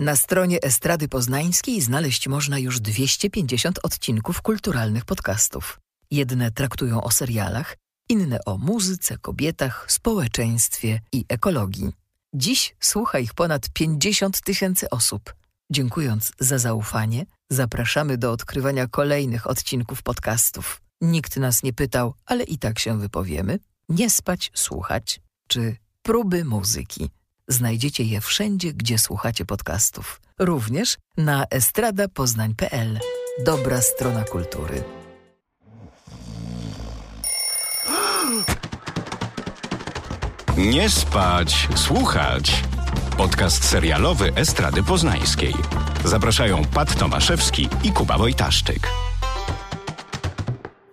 [0.00, 5.80] Na stronie Estrady Poznańskiej znaleźć można już 250 odcinków kulturalnych podcastów.
[6.10, 7.76] Jedne traktują o serialach,
[8.08, 11.92] inne o muzyce, kobietach, społeczeństwie i ekologii.
[12.34, 15.34] Dziś słucha ich ponad 50 tysięcy osób.
[15.72, 20.80] Dziękując za zaufanie, zapraszamy do odkrywania kolejnych odcinków podcastów.
[21.00, 23.58] Nikt nas nie pytał, ale i tak się wypowiemy.
[23.88, 27.10] Nie spać, słuchać, czy próby muzyki.
[27.50, 30.20] Znajdziecie je wszędzie, gdzie słuchacie podcastów.
[30.38, 33.00] Również na estradapoznań.pl.
[33.44, 34.82] Dobra strona kultury.
[40.56, 42.62] Nie spać, słuchać.
[43.16, 45.54] Podcast serialowy Estrady Poznańskiej.
[46.04, 49.09] Zapraszają Pat Tomaszewski i Kuba Wojtaszczyk.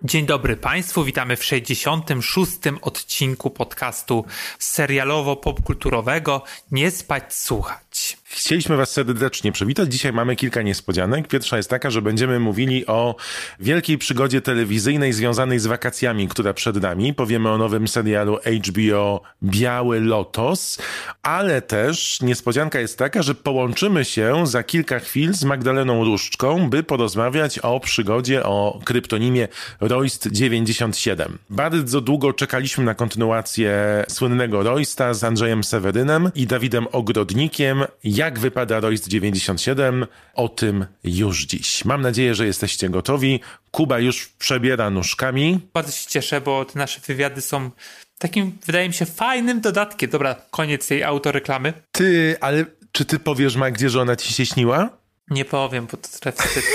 [0.02, 2.52] Dzień dobry Państwu, witamy w 66.
[2.82, 4.24] odcinku podcastu
[4.58, 6.40] serialowo-popkulturowego
[6.70, 7.87] Nie spać, słuchać.
[8.24, 9.92] Chcieliśmy Was serdecznie przywitać.
[9.92, 11.28] Dzisiaj mamy kilka niespodzianek.
[11.28, 13.16] Pierwsza jest taka, że będziemy mówili o
[13.60, 17.14] wielkiej przygodzie telewizyjnej związanej z wakacjami, która przed nami.
[17.14, 18.38] Powiemy o nowym serialu
[18.68, 20.78] HBO Biały Lotos,
[21.22, 26.82] ale też niespodzianka jest taka, że połączymy się za kilka chwil z Magdaleną Różczką, by
[26.82, 29.48] porozmawiać o przygodzie, o kryptonimie
[29.80, 31.38] Royst 97.
[31.50, 37.84] Bardzo długo czekaliśmy na kontynuację słynnego Roysta z Andrzejem Sewerynem i Dawidem Ogrodnikiem.
[38.04, 40.06] Jak wypada Royst 97?
[40.34, 41.84] O tym już dziś.
[41.84, 43.40] Mam nadzieję, że jesteście gotowi.
[43.70, 45.60] Kuba już przebiera nóżkami.
[45.74, 47.70] Bardzo się cieszę, bo te nasze wywiady są
[48.18, 50.10] takim, wydaje mi się, fajnym dodatkiem.
[50.10, 51.72] Dobra, koniec tej autoreklamy.
[51.92, 54.90] Ty, ale czy ty powiesz Magdzie, że ona ci się śniła?
[55.30, 56.64] Nie powiem, bo to trochę wstyd.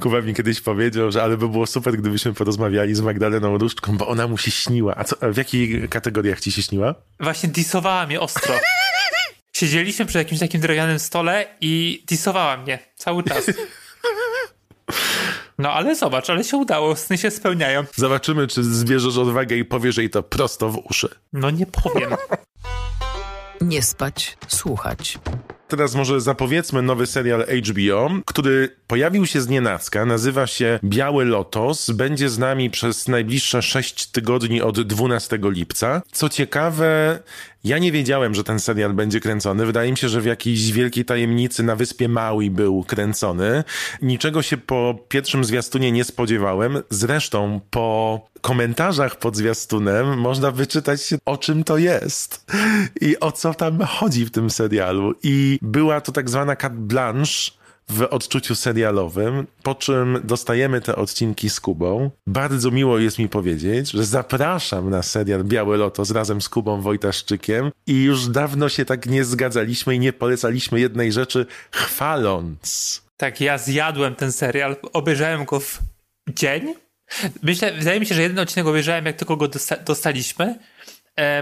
[0.00, 4.08] Kuba mi kiedyś powiedział, że ale by było super, gdybyśmy porozmawiali z Magdaleną Różczką, bo
[4.08, 4.94] ona mu się śniła.
[4.96, 6.94] A co, w jakich kategoriach ci się śniła?
[7.20, 8.54] Właśnie disowała mnie ostro.
[9.60, 13.44] Siedzieliśmy przy jakimś takim drewnianym stole i disowała mnie cały czas.
[15.58, 17.84] No ale zobacz, ale się udało, sny się spełniają.
[17.96, 21.08] Zobaczymy, czy zbierzesz odwagę i powiesz jej to prosto w uszy.
[21.32, 22.10] No nie powiem.
[23.60, 25.18] Nie spać, słuchać.
[25.68, 31.90] Teraz może zapowiedzmy nowy serial HBO, który pojawił się z nienacka, nazywa się Biały Lotos,
[31.90, 36.02] będzie z nami przez najbliższe 6 tygodni od 12 lipca.
[36.12, 37.18] Co ciekawe,
[37.64, 39.66] ja nie wiedziałem, że ten serial będzie kręcony.
[39.66, 43.64] Wydaje mi się, że w jakiejś wielkiej tajemnicy na wyspie Maui był kręcony.
[44.02, 46.82] Niczego się po pierwszym zwiastunie nie spodziewałem.
[46.90, 52.46] Zresztą po komentarzach pod zwiastunem można wyczytać się, o czym to jest
[53.00, 55.14] i o co tam chodzi w tym serialu.
[55.22, 57.59] I była to tak zwana carte blanche
[57.90, 62.10] w odczuciu serialowym, po czym dostajemy te odcinki z Kubą.
[62.26, 67.70] Bardzo miło jest mi powiedzieć, że zapraszam na serial Białe Lotos razem z Kubą Wojtaszczykiem
[67.86, 73.02] i już dawno się tak nie zgadzaliśmy i nie polecaliśmy jednej rzeczy, chwaląc.
[73.16, 75.78] Tak, ja zjadłem ten serial, obejrzałem go w
[76.28, 76.74] dzień.
[77.42, 80.58] Myślę, wydaje mi się, że jeden odcinek obejrzałem, jak tylko go dosta dostaliśmy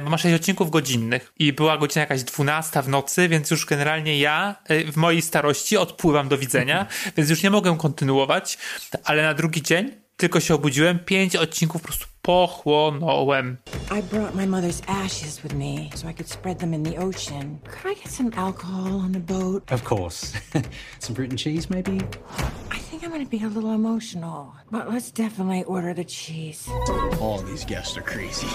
[0.04, 4.18] bo ma 6 odcinków godzinnych i była godzina jakaś 12 w nocy, więc już generalnie
[4.18, 6.86] ja e, w mojej starości odpływam do widzenia,
[7.16, 8.58] więc już nie mogę kontynuować,
[9.04, 13.56] ale na drugi dzień tylko się obudziłem, pięć odcinków po prostu pochłonąłem.
[13.98, 17.58] I brought my mother's ashes with me so I could spread them in the ocean.
[17.64, 19.72] Could I get some alcohol on the boat?
[19.72, 20.32] Of course.
[21.00, 22.00] Some fruit and cheese, maybe?
[22.70, 26.68] I think I'm gonna be a little emotional, but let's definitely order the cheese.
[27.20, 28.46] All these guests are crazy.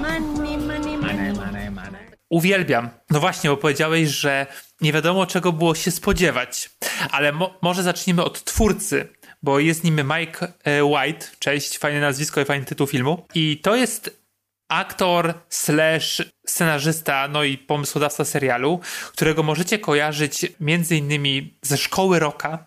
[0.00, 1.98] Money, money, money.
[2.30, 2.90] Uwielbiam.
[3.10, 4.46] No właśnie, bo powiedziałeś, że
[4.80, 6.70] nie wiadomo czego było się spodziewać.
[7.10, 9.08] Ale mo może zacznijmy od twórcy,
[9.42, 11.26] bo jest nim Mike e, White.
[11.38, 13.26] Cześć, fajne nazwisko i fajny tytuł filmu.
[13.34, 14.18] I to jest
[14.68, 18.80] aktor slash scenarzysta, no i pomysłodawca serialu,
[19.12, 22.58] którego możecie kojarzyć między innymi ze Szkoły Rocka,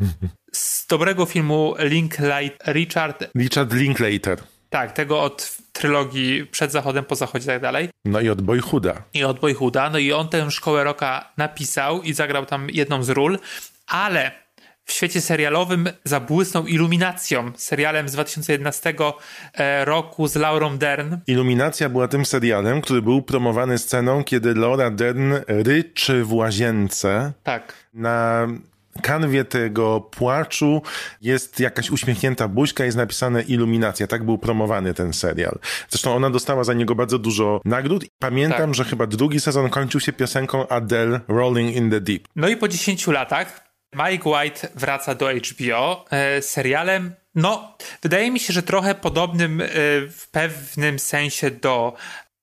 [0.52, 4.38] z dobrego filmu Linklight, Richard, Richard Linklater.
[4.70, 7.88] tak, tego od trylogii Przed Zachodem, Po Zachodzie i tak dalej.
[8.04, 9.02] No i od Boyhooda.
[9.14, 9.90] i od Boyhooda.
[9.90, 13.38] No i on tę szkołę roka napisał i zagrał tam jedną z ról,
[13.86, 14.32] ale
[14.90, 18.94] w świecie serialowym zabłysnął iluminacją, serialem z 2011
[19.54, 21.16] e, roku z Laurą Dern.
[21.26, 27.32] Iluminacja była tym serialem, który był promowany sceną, kiedy Laura Dern ryczy w łazience.
[27.42, 27.72] Tak.
[27.94, 28.46] Na
[29.02, 30.82] kanwie tego płaczu
[31.20, 34.06] jest jakaś uśmiechnięta buźka, jest napisane iluminacja.
[34.06, 35.58] Tak był promowany ten serial.
[35.88, 38.04] Zresztą ona dostała za niego bardzo dużo nagród.
[38.18, 38.74] Pamiętam, Tak.
[38.74, 42.22] że chyba drugi sezon kończył się piosenką Adele Rolling in the Deep.
[42.36, 48.40] No i po 10 latach Mike White wraca do HBO e, serialem, no, wydaje mi
[48.40, 49.66] się, że trochę podobnym e,
[50.08, 51.94] w pewnym sensie do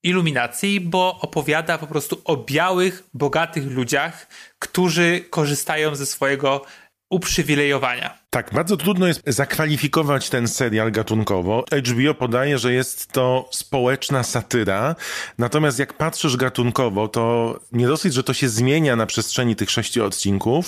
[0.04, 4.28] iluminacji, bo opowiada po prostu o białych, bogatych ludziach,
[4.60, 6.66] którzy korzystają ze swojego
[7.10, 8.18] uprzywilejowania.
[8.30, 11.66] Tak, bardzo trudno jest zakwalifikować ten serial gatunkowo.
[11.72, 14.96] HBO podaje, że jest to społeczna satyra,
[15.38, 20.06] natomiast jak patrzysz gatunkowo, to nie dosyć, że to się zmienia na przestrzeni tych sześciu
[20.06, 20.68] odcinków,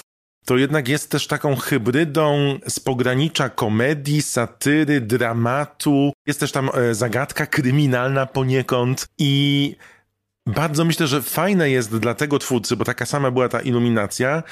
[0.50, 6.14] to jednak jest też taką hybrydą z pogranicza komedii, satyry, dramatu.
[6.28, 9.76] Jest też tam e, zagadka kryminalna poniekąd i
[10.48, 14.44] bardzo myślę, że fajne jest dla tego twórcy, bo taka sama była ta iluminacja,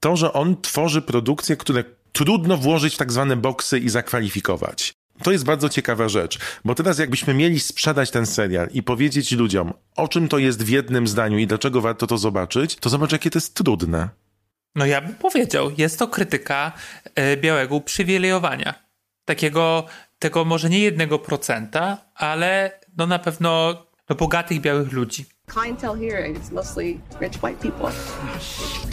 [0.00, 4.92] to, że on tworzy produkcje, które trudno włożyć w tak zwane boksy i zakwalifikować.
[5.22, 9.72] To jest bardzo ciekawa rzecz, bo teraz jakbyśmy mieli sprzedać ten serial i powiedzieć ludziom,
[9.96, 13.30] o czym to jest w jednym zdaniu i dlaczego warto to zobaczyć, to zobacz, jakie
[13.30, 14.20] to jest trudne.
[14.74, 16.72] No ja bym powiedział, jest to krytyka
[17.14, 18.74] e, białego uprzywilejowania.
[19.24, 19.86] Takiego,
[20.18, 23.74] tego może nie jednego procenta, ale no na pewno
[24.08, 25.24] no bogatych białych ludzi.
[25.50, 27.90] clientele here is mostly rich white people.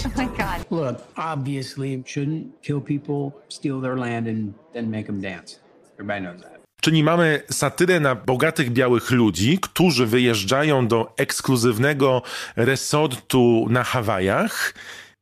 [0.06, 0.66] Oh my God.
[0.72, 5.60] Look, obviously, shouldn't kill people, steal their land, and then make them dance.
[5.94, 6.58] Everybody knows that.
[6.82, 12.22] Czyli mamy satyrę na bogatych białych ludzi, którzy wyjeżdżają do ekskluzywnego
[12.56, 14.74] resortu na Hawajach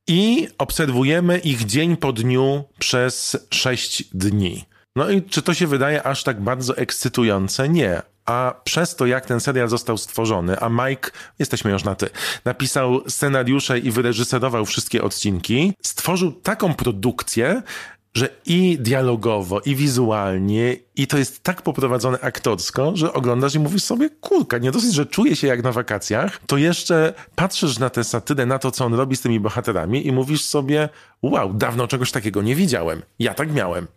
[0.07, 4.66] i obserwujemy ich dzień po dniu przez sześć dni.
[4.96, 7.69] No i czy to się wydaje aż tak bardzo ekscytujące?
[7.69, 8.02] Nie.
[8.25, 12.10] A przez to, jak ten serial został stworzony, a Mike, jesteśmy już na ty,
[12.46, 17.62] napisał scenariusze i wyreżyserował wszystkie odcinki, stworzył taką produkcję,
[18.16, 23.84] że i dialogowo, i wizualnie, i to jest tak poprowadzone aktorsko, że oglądasz i mówisz
[23.84, 28.04] sobie, kurka, nie dosyć, że czuję się jak na wakacjach, to jeszcze patrzysz na tę
[28.04, 30.90] satyrę, na to, co on robi z tymi bohaterami i mówisz sobie,
[31.22, 33.02] wow, dawno czegoś takiego nie widziałem.
[33.20, 33.88] Ja tak miałem.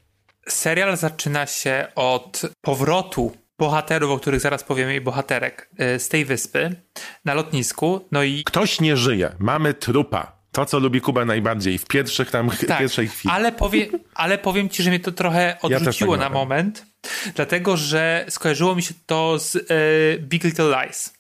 [0.49, 6.25] Serial zaczyna się od powrotu bohaterów, o których zaraz powiemy, i bohaterek y, z tej
[6.25, 6.76] wyspy
[7.25, 8.00] na lotnisku.
[8.12, 10.38] No i Ktoś nie żyje, mamy trupa.
[10.58, 13.34] To, co lubi Kuba najbardziej w pierwszych tam, tak, pierwszej chwili.
[13.34, 16.87] ale, powie, ale powiem ci, że mnie to trochę też odrzuciło tak na moment,
[17.34, 21.14] dlatego że skojarzyło mi się to z y, Big Little Lies.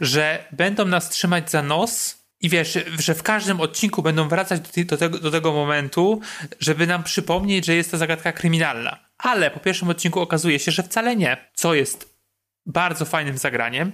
[0.00, 4.84] Że będą nas trzymać za nos i wiesz, że w każdym odcinku będą wracać do,
[4.84, 6.20] do, tego, do tego momentu,
[6.60, 8.98] żeby nam przypomnieć, że jest to zagadka kryminalna.
[9.18, 12.18] Ale po pierwszym odcinku okazuje się, że wcale nie, co jest
[12.66, 13.92] bardzo fajnym zagraniem.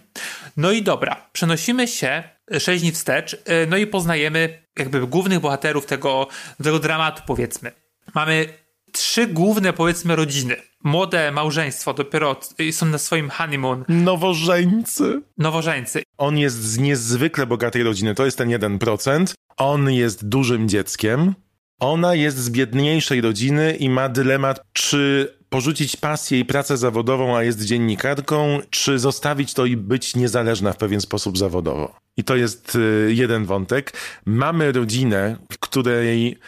[0.56, 3.38] No i dobra, przenosimy się 6 dni wstecz, y,
[3.69, 6.29] no i poznajemy jakby głównych bohaterów tego,
[6.62, 7.73] tego dramatu, powiedzmy.
[8.14, 8.49] Mamy
[8.93, 10.56] trzy główne, powiedzmy, rodziny.
[10.85, 12.37] Młode małżeństwo, dopiero
[12.73, 15.23] są na swoim honeymoon, Nowożeńcy.
[15.38, 16.02] nowożeńcy.
[16.19, 19.35] On jest z niezwykle bogatej rodziny, to jest ten 1%.
[19.56, 21.35] On jest dużym dzieckiem.
[21.81, 27.42] Ona jest z biedniejszej rodziny i ma dylemat, czy porzucić pasję i pracę zawodową, a
[27.42, 31.96] jest dziennikarką, czy zostawić to i być niezależna w pewien sposób zawodowo.
[32.16, 33.92] I to jest y, jeden wątek.
[34.24, 36.38] Mamy rodzinę, w której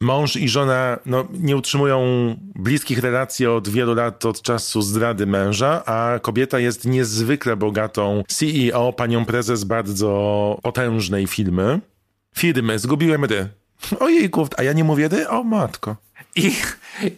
[0.00, 2.00] mąż i żona no, nie utrzymują
[2.54, 8.92] bliskich relacji od wielu lat, od czasu zdrady męża, a kobieta jest niezwykle bogatą CEO,
[8.92, 11.80] panią prezes bardzo potężnej firmy.
[12.36, 13.48] Firmy, zgubiłem ry.
[14.00, 15.28] Ojejku, a ja nie mówię ry?
[15.28, 15.96] O matko.
[16.36, 16.52] I,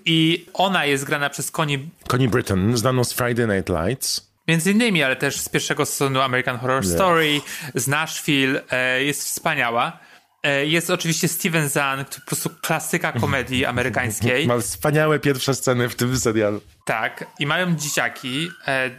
[0.04, 1.78] I ona jest grana przez Connie
[2.12, 4.28] Connie Britton, znaną z Friday Night Lights.
[4.48, 7.40] Między innymi, ale też z pierwszego sezonu American Horror Story,
[7.74, 9.98] z Nashville, e, jest wspaniała.
[10.42, 14.46] E, jest oczywiście Steven Zahn, który po prostu klasyka komedii amerykańskiej.
[14.48, 16.60] Ma wspaniałe pierwsze sceny w tym serialu.
[16.84, 18.50] Tak, i mają dzieciaki.
[18.66, 18.90] E, e,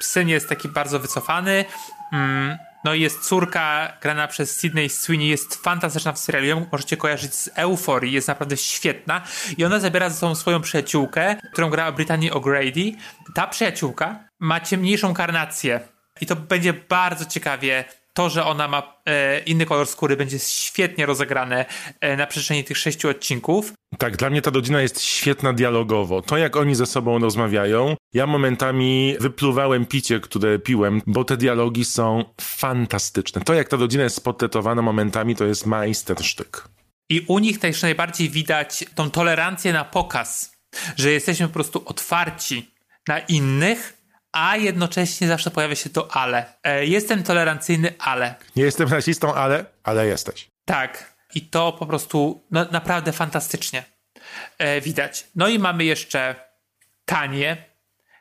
[0.00, 1.64] syn jest taki bardzo wycofany.
[2.12, 6.46] Mm, no i jest córka grana przez Sydney Sweeney, jest fantastyczna w serialu.
[6.46, 9.22] Ją możecie kojarzyć z Euforii, jest naprawdę świetna.
[9.58, 12.92] I ona zabiera ze sobą swoją przyjaciółkę, którą grała Brittany O'Grady.
[13.34, 15.80] Ta przyjaciółka ma ciemniejszą karnację.
[16.20, 17.84] I to będzie bardzo ciekawie.
[18.12, 21.64] To, że ona ma e, inny kolor skóry, będzie świetnie rozegrane
[22.00, 23.72] e, na przestrzeni tych sześciu odcinków.
[23.98, 26.22] Tak, dla mnie ta rodzina jest świetna dialogowo.
[26.22, 31.84] To, jak oni ze sobą rozmawiają, ja momentami wypluwałem picie, które piłem, bo te dialogi
[31.84, 33.40] są fantastyczne.
[33.40, 36.68] To, jak ta rodzina jest spotletowana momentami, to jest majstersztyk.
[37.10, 40.52] I u nich też najbardziej widać tą tolerancję na pokaz,
[40.96, 42.70] że jesteśmy po prostu otwarci
[43.08, 43.99] na innych,
[44.32, 46.44] a jednocześnie zawsze pojawia się to ale.
[46.62, 48.34] E, jestem tolerancyjny, ale.
[48.56, 50.48] Nie jestem rasistą, ale, ale jesteś.
[50.64, 51.14] Tak.
[51.34, 53.84] I to po prostu no, naprawdę fantastycznie
[54.58, 55.26] e, widać.
[55.34, 56.34] No i mamy jeszcze
[57.04, 57.56] Tanię,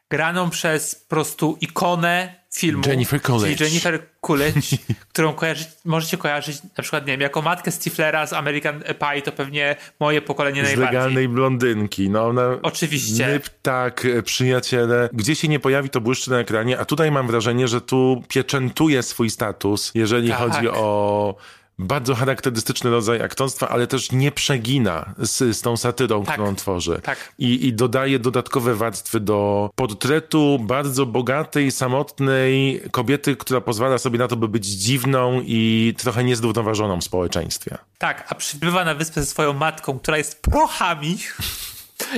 [0.09, 2.83] graną przez po prostu ikonę filmu.
[2.87, 3.59] Jennifer Coolidge.
[3.61, 4.77] Jennifer Coolidge,
[5.13, 9.31] którą kojarzy, możecie kojarzyć na przykład, nie wiem, jako matkę Stiflera z American Pie, to
[9.31, 10.85] pewnie moje pokolenie Z najbardziej.
[10.95, 12.09] legalnej blondynki.
[12.09, 12.49] No ona...
[12.61, 13.27] Oczywiście.
[13.27, 15.09] Nyp, tak, przyjaciele.
[15.13, 19.03] Gdzie się nie pojawi, to błyszczy na ekranie, a tutaj mam wrażenie, że tu pieczętuje
[19.03, 20.37] swój status, jeżeli Tak.
[20.37, 21.35] chodzi o
[21.79, 26.33] bardzo charakterystyczny rodzaj aktorstwa, ale też nie przegina z, z tą satyrą, Tak.
[26.36, 27.00] którą tworzy.
[27.03, 27.33] Tak.
[27.39, 34.27] I, I dodaje dodatkowe warstwy do portretu bardzo bogatej, samotnej kobiety, która pozwala sobie na
[34.27, 37.77] to, by być dziwną i trochę niezrównoważoną w społeczeństwie.
[37.98, 41.17] Tak, a przybywa na wyspę ze swoją matką, która jest prochami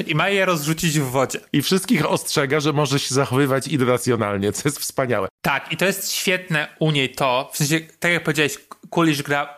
[0.08, 1.40] i ma je rozrzucić w wodzie.
[1.54, 5.28] I wszystkich ostrzega, że może się zachowywać irracjonalnie, co jest wspaniałe.
[5.42, 8.58] Tak, i to jest świetne u niej to, w sensie, tak jak powiedziałeś,
[8.90, 9.58] Coolidge gra,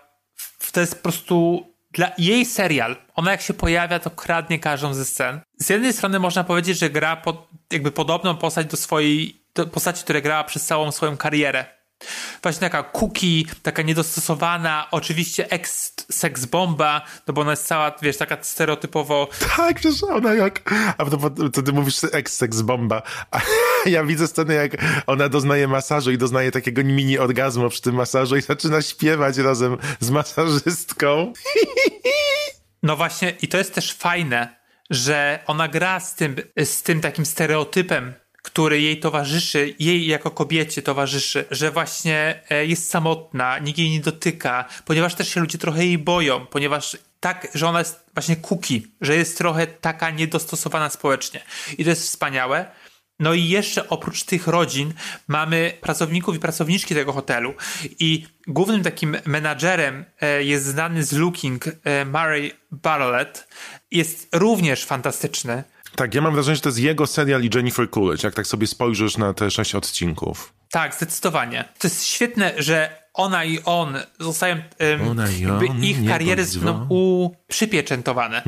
[0.71, 2.95] to jest po prostu dla jej serial.
[3.15, 5.39] Ona jak się pojawia, to kradnie każdą ze scen.
[5.59, 10.03] Z jednej strony można powiedzieć, że gra pod, jakby podobną postać do swojej, do postaci,
[10.03, 11.65] która grała przez całą swoją karierę.
[12.43, 18.37] Właśnie taka cookie, taka niedostosowana, oczywiście ex-seks bomba, no bo ona jest cała, wiesz, taka
[18.41, 20.73] stereotypowo Tak, przecież ona jak...
[20.97, 21.05] A
[21.53, 23.01] to ty mówisz ex-seks bomba.
[23.31, 23.41] A
[23.85, 24.71] ja widzę scenę, jak
[25.07, 29.77] ona doznaje masażu i doznaje takiego mini orgazmu przy tym masażu i zaczyna śpiewać razem
[29.99, 31.33] z masażystką.
[32.83, 34.55] No właśnie, i to jest też fajne,
[34.89, 40.81] że ona gra z tym, z tym takim stereotypem, który jej towarzyszy, jej jako kobiecie
[40.81, 45.85] towarzyszy, że właśnie e, jest samotna, nikt jej nie dotyka, ponieważ też się ludzie trochę
[45.85, 51.43] jej boją, ponieważ tak, że ona jest właśnie kuki, że jest trochę taka niedostosowana społecznie.
[51.77, 52.65] I to jest wspaniałe.
[53.19, 54.93] No i jeszcze oprócz tych rodzin
[55.27, 57.53] mamy pracowników i pracowniczki tego hotelu
[57.99, 63.47] i głównym takim menadżerem e, jest znany z Looking e, Murray Bartlett.
[63.91, 65.63] Jest również fantastyczny.
[65.95, 68.67] Tak, ja mam wrażenie, że to jest jego serial i Jennifer Coolidge, jak tak sobie
[68.67, 70.53] spojrzysz na te sześć odcinków.
[70.71, 71.65] Tak, zdecydowanie.
[71.79, 74.55] To jest świetne, że ona i on zostają,
[75.11, 78.41] Ona i on, ich kariery bądź zostaną uprzypieczętowane.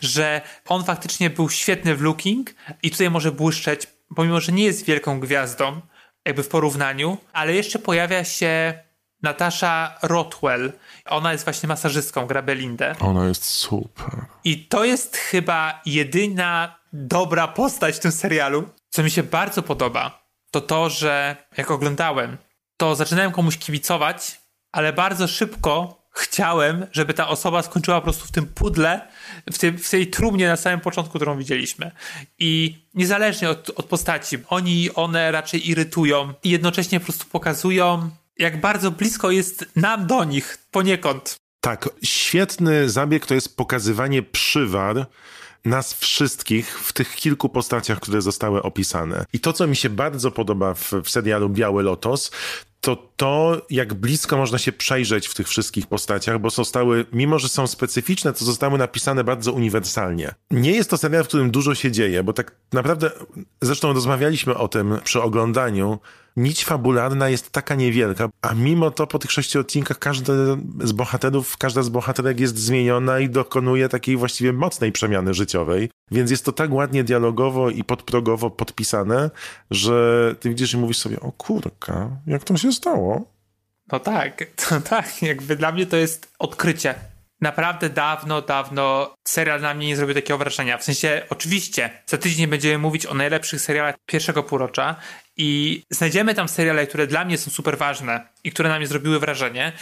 [0.00, 3.86] Że on faktycznie był świetny w Looking i tutaj może błyszczeć,
[4.16, 5.80] pomimo, że nie jest wielką gwiazdą,
[6.24, 8.74] jakby w porównaniu, ale jeszcze pojawia się
[9.22, 10.72] Natasza Rothwell.
[11.06, 12.94] Ona jest właśnie masażystką, gra Belindę.
[13.00, 14.24] Ona jest super.
[14.44, 18.68] I to jest chyba jedyna dobra postać w tym serialu.
[18.90, 22.36] Co mi się bardzo podoba, to to, że jak oglądałem,
[22.76, 24.40] to zaczynałem komuś kibicować,
[24.72, 29.08] ale bardzo szybko chciałem, żeby ta osoba skończyła po prostu w tym pudle,
[29.52, 31.90] w, tym, w tej trumnie na samym początku, którą widzieliśmy.
[32.38, 38.60] I niezależnie od, od postaci, oni one raczej irytują i jednocześnie po prostu pokazują, jak
[38.60, 41.36] bardzo blisko jest nam do nich poniekąd.
[41.60, 45.06] Tak, świetny zabieg to jest pokazywanie przywar
[45.64, 49.24] nas wszystkich w tych kilku postaciach, które zostały opisane.
[49.32, 52.30] I to, co mi się bardzo podoba w, w serialu Biały Lotos,
[52.84, 57.48] to to, jak blisko można się przejrzeć w tych wszystkich postaciach, bo zostały, mimo że
[57.48, 60.34] są specyficzne, to zostały napisane bardzo uniwersalnie.
[60.50, 63.10] Nie jest to serial, w którym dużo się dzieje, bo tak naprawdę,
[63.62, 65.98] zresztą rozmawialiśmy o tym przy oglądaniu,
[66.36, 70.32] nić fabularna jest taka niewielka, a mimo to po tych sześciu odcinkach każdy
[70.80, 75.90] z bohaterów, każda z bohaterek jest zmieniona i dokonuje takiej właściwie mocnej przemiany życiowej.
[76.10, 79.30] Więc jest to tak ładnie dialogowo i podprogowo podpisane,
[79.70, 83.34] że ty widzisz i mówisz sobie, o kurka, jak to się stało?
[83.92, 86.94] No tak, to tak, jakby dla mnie to jest odkrycie.
[87.40, 90.78] Naprawdę dawno, dawno serial na mnie nie zrobił takiego wrażenia.
[90.78, 94.96] W sensie, oczywiście, za tydzień będziemy mówić o najlepszych serialach pierwszego półrocza
[95.36, 99.18] i znajdziemy tam seriale, które dla mnie są super ważne i które na mnie zrobiły
[99.18, 99.72] wrażenie,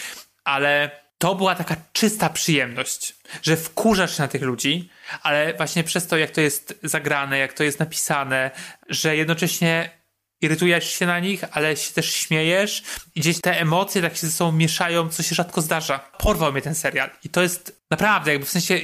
[0.44, 4.88] ale to była taka czysta przyjemność, że wkurzasz się na tych ludzi,
[5.22, 8.50] ale właśnie przez to, jak to jest zagrane, jak to jest napisane,
[8.88, 10.01] że jednocześnie
[10.42, 12.82] irytujesz się na nich, ale się też śmiejesz
[13.14, 15.98] i gdzieś te emocje tak się ze sobą mieszają, co się rzadko zdarza.
[15.98, 18.80] Porwał mnie ten serial i to jest naprawdę jakby w sensie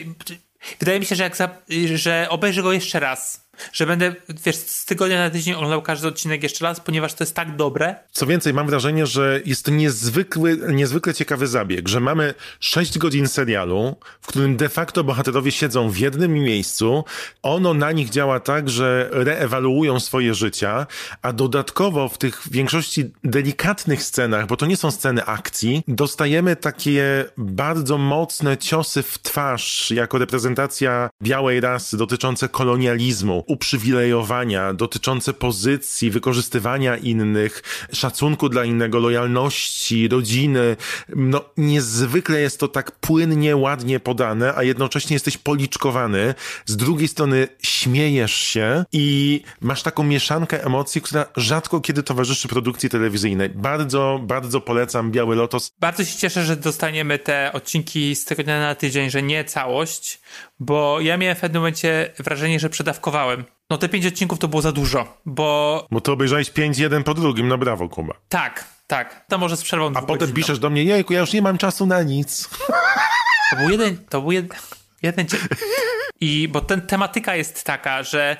[0.80, 1.48] wydaje mi się, że jak za,
[1.94, 6.42] że obejrzę go jeszcze raz, że będę, wiesz, z tygodnia na tydzień oglądał każdy odcinek
[6.42, 7.96] jeszcze raz, ponieważ to jest tak dobre.
[8.12, 13.28] Co więcej, mam wrażenie, że jest to niezwykły, niezwykle ciekawy zabieg, że mamy 6 godzin
[13.28, 17.04] serialu, w którym de facto bohaterowie siedzą w jednym miejscu,
[17.42, 20.86] ono na nich działa tak, że reewaluują swoje życia,
[21.22, 27.24] a dodatkowo w tych większości delikatnych scenach, bo to nie są sceny akcji, dostajemy takie
[27.36, 36.96] bardzo mocne ciosy w twarz jako reprezentacja białej rasy dotyczące kolonializmu, uprzywilejowania dotyczące pozycji, wykorzystywania
[36.96, 37.62] innych,
[37.92, 40.76] szacunku dla innego, lojalności, rodziny.
[41.16, 46.34] No, niezwykle jest to tak płynnie, ładnie podane, a jednocześnie jesteś policzkowany.
[46.66, 52.88] Z drugiej strony śmiejesz się i masz taką mieszankę emocji, która rzadko kiedy towarzyszy produkcji
[52.88, 53.48] telewizyjnej.
[53.48, 55.72] Bardzo, bardzo polecam Biały Lotos.
[55.80, 60.20] Bardzo się cieszę, że dostaniemy te odcinki z tygodnia na tydzień, że nie całość,
[60.60, 63.37] bo ja miałem w pewnym momencie wrażenie, że przedawkowałem.
[63.70, 65.86] No te pięć odcinków to było za dużo, bo...
[65.90, 68.14] Bo to obejrzałeś pięć jeden po drugim, no brawo Kuba.
[68.28, 69.26] Tak, tak.
[69.28, 71.86] To może z przerwą A potem piszesz do mnie, jejku, ja już nie mam czasu
[71.86, 72.48] na nic.
[73.50, 74.58] To był jeden, to był jeden,
[75.02, 75.26] jeden
[76.20, 78.36] I bo ten tematyka jest taka, że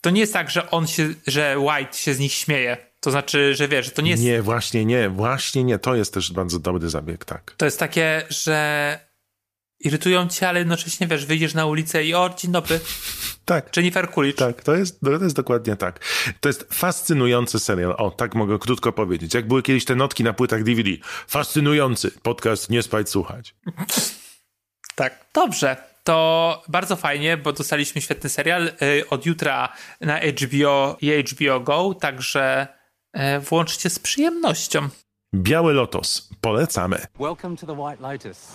[0.00, 2.76] to nie jest tak, że on się, że White się z nich śmieje.
[3.00, 4.22] To znaczy, że wiesz, że to nie jest...
[4.22, 5.78] Nie, właśnie nie, właśnie nie.
[5.78, 7.54] To jest też bardzo dobry zabieg, tak.
[7.56, 8.98] To jest takie, że
[9.84, 12.80] irytują cię, ale jednocześnie, wiesz, wyjdziesz na ulicę i o, dzień dobry.
[13.44, 13.76] Tak.
[13.76, 14.38] Jennifer Coolidge.
[14.38, 16.00] Tak, to jest, to jest dokładnie tak.
[16.40, 17.94] To jest fascynujący serial.
[17.98, 19.34] O, tak mogę krótko powiedzieć.
[19.34, 20.90] Jak były kiedyś te notki na płytach DVD.
[21.28, 22.10] Fascynujący.
[22.22, 23.54] Podcast Nie spać, słuchać.
[24.94, 25.24] tak.
[25.34, 25.76] Dobrze.
[26.04, 31.94] To bardzo fajnie, bo dostaliśmy świetny serial y, od jutra na HBO i HBO Go,
[32.00, 32.68] także
[33.16, 34.88] y, włączcie z przyjemnością.
[35.34, 36.28] Biały Lotos.
[36.40, 37.06] Polecamy.
[37.20, 38.52] Welcome to the White Lotus.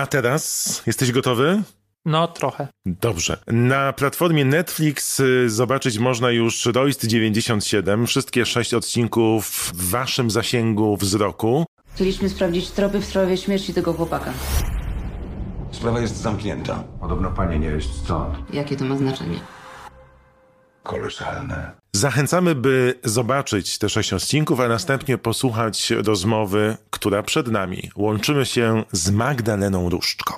[0.00, 1.62] A teraz jesteś gotowy?
[2.04, 2.68] No, trochę.
[2.86, 3.38] Dobrze.
[3.46, 10.96] Na platformie Netflix y, zobaczyć można już Royst 97, wszystkie sześć odcinków w waszym zasięgu
[10.96, 11.64] wzroku.
[11.94, 14.32] Chcieliśmy sprawdzić tropy w sprawie śmierci tego chłopaka.
[15.72, 16.84] Sprawa jest zamknięta.
[17.00, 18.54] Podobno pani nie jest stąd.
[18.54, 19.40] Jakie to ma znaczenie?
[20.82, 21.79] Kolosalne.
[21.92, 27.90] Zachęcamy, by zobaczyć te sześć odcinków, a następnie posłuchać rozmowy, która przed nami.
[27.96, 30.34] Łączymy się z Magdaleną Różczką.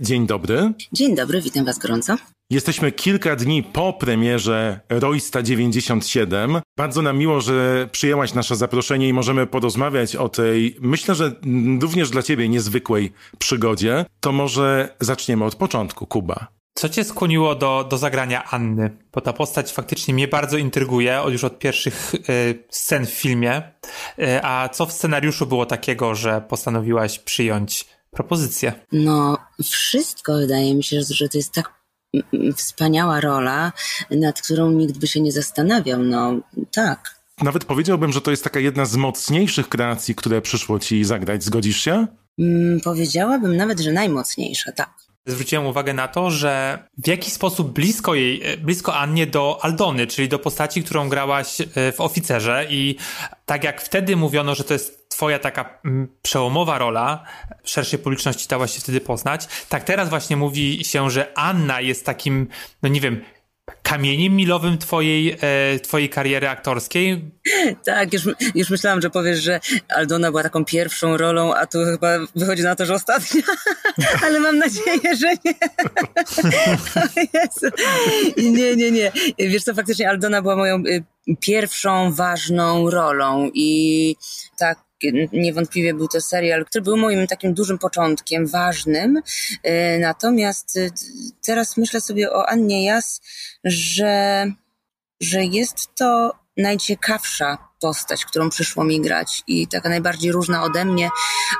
[0.00, 0.72] Dzień dobry.
[0.92, 2.16] Dzień dobry, witam Was gorąco.
[2.50, 6.60] Jesteśmy kilka dni po premierze Roysta 97.
[6.78, 11.32] Bardzo nam miło, że przyjęłaś nasze zaproszenie i możemy porozmawiać o tej, myślę, że
[11.80, 14.04] również dla Ciebie niezwykłej przygodzie.
[14.20, 16.55] To może zaczniemy od początku, Kuba.
[16.78, 18.96] Co cię skłoniło do, do zagrania Anny?
[19.12, 23.62] Bo ta postać faktycznie mnie bardzo intryguje, już od pierwszych y, scen w filmie.
[24.18, 28.72] Y, a co w scenariuszu było takiego, że postanowiłaś przyjąć propozycję?
[28.92, 31.72] No, wszystko wydaje mi się, że to jest tak
[32.56, 33.72] wspaniała rola,
[34.10, 36.02] nad którą nikt by się nie zastanawiał.
[36.02, 36.34] No,
[36.72, 37.20] tak.
[37.42, 41.44] Nawet powiedziałbym, że to jest taka jedna z mocniejszych kreacji, które przyszło ci zagrać.
[41.44, 42.06] Zgodzisz się?
[42.38, 48.14] Mm, powiedziałabym nawet, że najmocniejsza, tak zwróciłem uwagę na to, że w jakiś sposób blisko
[48.14, 52.96] jej, blisko Annie do Aldony, czyli do postaci, którą grałaś e, w Oficerze i
[53.46, 57.24] tak jak wtedy mówiono, że to jest twoja taka mm, przełomowa rola,
[57.64, 62.48] szerszej publiczności dałaś się wtedy poznać, tak teraz właśnie mówi się, że Anna jest takim,
[62.82, 63.24] no nie wiem,
[63.86, 67.30] kamieniem milowym twojej, e, twojej kariery aktorskiej?
[67.84, 68.22] Tak, już,
[68.54, 72.76] już myślałam, że powiesz, że Aldona była taką pierwszą rolą, a tu chyba wychodzi na
[72.76, 73.42] to, że ostatnia,
[74.24, 75.54] ale mam nadzieję, że nie.
[78.50, 79.12] Nie, nie, nie.
[79.38, 81.04] Wiesz co, faktycznie Aldona była moją y,
[81.40, 84.16] pierwszą ważną rolą i
[84.58, 84.85] tak
[85.32, 89.16] niewątpliwie był to serial, który był moim takim dużym początkiem, ważnym.
[89.16, 90.90] Y, natomiast y,
[91.46, 93.20] teraz myślę sobie o Annie Jas,
[93.64, 94.46] że,
[95.20, 101.10] że jest to najciekawsza postać, którą przyszło mi grać i taka najbardziej różna ode mnie,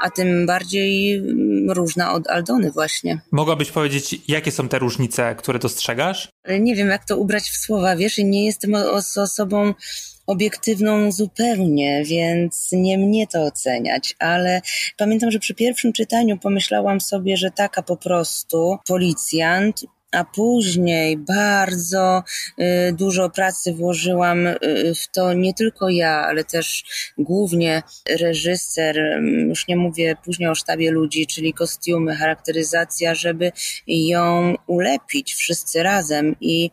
[0.03, 3.20] a tym bardziej mm, różna od Aldony właśnie.
[3.33, 6.29] Mogłabyś powiedzieć, jakie są te różnice, które dostrzegasz?
[6.61, 8.75] Nie wiem, jak to ubrać w słowa, wiesz, nie jestem
[9.16, 9.75] osobą
[10.26, 14.60] obiektywną zupełnie, więc nie mnie to oceniać, ale
[14.98, 22.22] pamiętam, że przy pierwszym czytaniu pomyślałam sobie, że taka po prostu policjant a później bardzo
[22.60, 24.56] y, dużo pracy włożyłam y,
[24.94, 26.84] w to nie tylko ja, ale też
[27.18, 33.52] głównie reżyser, mm, już nie mówię później o sztabie ludzi, czyli kostiumy, charakteryzacja, żeby
[33.86, 36.70] ją ulepić wszyscy razem i,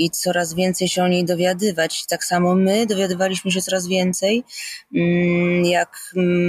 [0.00, 2.06] i coraz więcej się o niej dowiadywać.
[2.06, 4.44] Tak samo my dowiadywaliśmy się coraz więcej,
[4.94, 5.96] mm, jak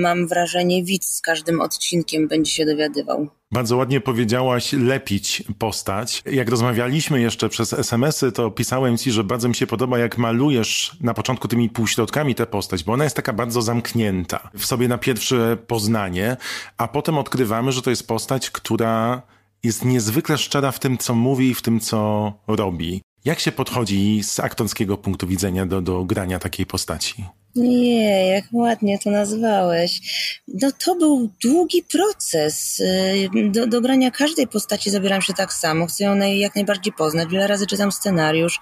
[0.01, 3.27] mam wrażenie widz z każdym odcinkiem będzie się dowiadywał.
[3.51, 6.23] Bardzo ładnie powiedziałaś lepić postać.
[6.25, 10.97] Jak rozmawialiśmy jeszcze przez SMS-y, to pisałem ci, że bardzo mi się podoba, jak malujesz
[11.01, 14.97] na początku tymi półśrodkami tę postać, bo ona jest taka bardzo zamknięta w sobie na
[14.97, 16.37] pierwsze poznanie,
[16.77, 19.21] a potem odkrywamy, że to jest postać, która
[19.63, 23.01] jest niezwykle szczera w tym, co mówi i w tym, co robi.
[23.25, 27.25] Jak się podchodzi z aktorskiego punktu widzenia do, do grania takiej postaci?
[27.55, 30.01] Nie, jak ładnie to nazwałeś.
[30.47, 32.79] No to był długi proces.
[32.79, 35.87] Y, do dobrania każdej postaci zabieram się tak samo.
[35.87, 37.29] Chcę ją jak najbardziej poznać.
[37.29, 38.59] Wiele razy czytam scenariusz,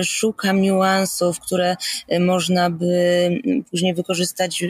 [0.00, 1.76] y, szukam niuansów, które
[2.12, 3.30] y, można by
[3.70, 4.64] później wykorzystać,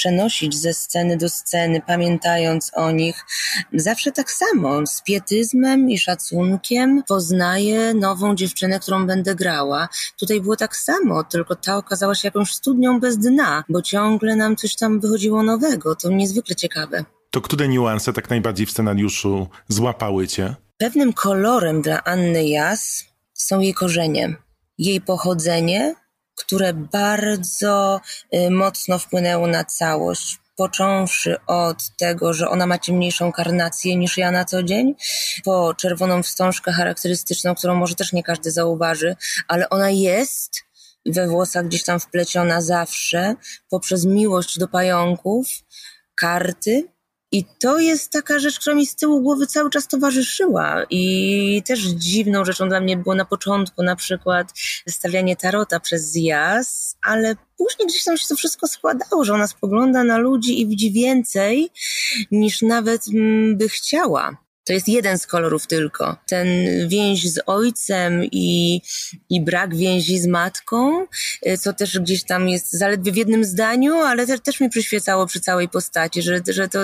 [0.00, 3.24] przenosić ze sceny do sceny, pamiętając o nich.
[3.72, 9.88] Zawsze tak samo, z pietyzmem i szacunkiem poznaję nową dziewczynę, którą będę grała.
[10.18, 14.56] Tutaj było tak samo, tylko ta okazała się jakąś studnią bez dna, bo ciągle nam
[14.56, 15.96] coś tam wychodziło nowego.
[15.96, 17.04] To niezwykle ciekawe.
[17.30, 20.54] To które niuanse tak najbardziej w scenariuszu złapały cię?
[20.78, 24.36] Pewnym kolorem dla Anny Jas są jej korzenie,
[24.78, 25.94] jej pochodzenie,
[26.34, 28.00] które bardzo
[28.34, 34.30] y, mocno wpłynęło na całość począwszy od tego, że ona ma ciemniejszą karnację niż ja
[34.30, 34.94] na co dzień,
[35.44, 39.16] po czerwoną wstążkę charakterystyczną, którą może też nie każdy zauważy,
[39.48, 40.62] ale ona jest
[41.06, 43.34] we włosach gdzieś tam wpleciona zawsze,
[43.70, 45.46] poprzez miłość do pająków,
[46.14, 46.88] karty,
[47.32, 50.84] i to jest taka rzecz, która mi z tyłu głowy cały czas towarzyszyła.
[50.90, 54.52] I też dziwną rzeczą dla mnie było na początku na przykład
[54.88, 60.04] stawianie tarota przez Jas, ale później gdzieś tam się to wszystko składało, że ona spogląda
[60.04, 61.70] na ludzi i widzi więcej
[62.30, 64.36] niż nawet mm, by chciała.
[64.64, 66.16] To jest jeden z kolorów tylko.
[66.28, 66.48] Ten
[66.88, 68.80] więź z ojcem i,
[69.30, 71.06] i brak więzi z matką,
[71.46, 75.26] y, co też gdzieś tam jest zaledwie w jednym zdaniu, ale też, też mi przyświecało
[75.26, 76.78] przy całej postaci, że, że to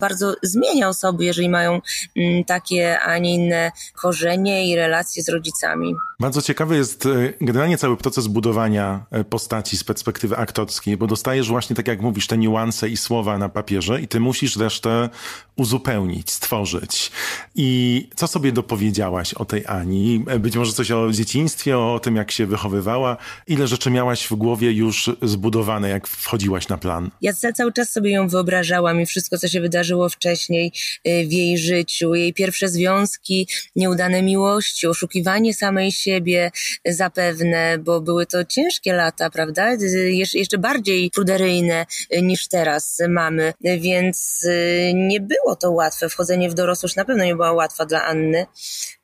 [0.00, 1.80] bardzo zmienia osoby, jeżeli mają
[2.16, 5.94] mm, takie, a nie inne korzenie i relacje z rodzicami.
[6.20, 11.48] Bardzo ciekawy jest y, generalnie cały proces budowania y, postaci z perspektywy aktorskiej, bo dostajesz
[11.48, 15.08] właśnie, tak jak mówisz, te niuanse i słowa na papierze i ty musisz resztę
[15.56, 17.12] uzupełnić, stworzyć.
[17.54, 20.24] I co sobie dopowiedziałaś o tej Ani?
[20.40, 23.16] Być może coś o dzieciństwie, o tym, jak się wychowywała?
[23.46, 27.10] Ile rzeczy miałaś w głowie już zbudowane, jak wchodziłaś na plan?
[27.22, 30.72] Ja cały czas sobie ją wyobrażałam i wszystko, co się wydarzyło wcześniej
[31.04, 36.09] w jej życiu, jej pierwsze związki, nieudane miłości, oszukiwanie samej siebie
[36.86, 39.72] zapewne, bo były to ciężkie lata, prawda?
[39.72, 44.46] Y, jeszcze bardziej pruderyjne y, niż teraz mamy, więc
[44.94, 46.08] nie było to łatwe.
[46.08, 48.46] Wchodzenie w dorosłość na pewno nie była łatwa dla Anny,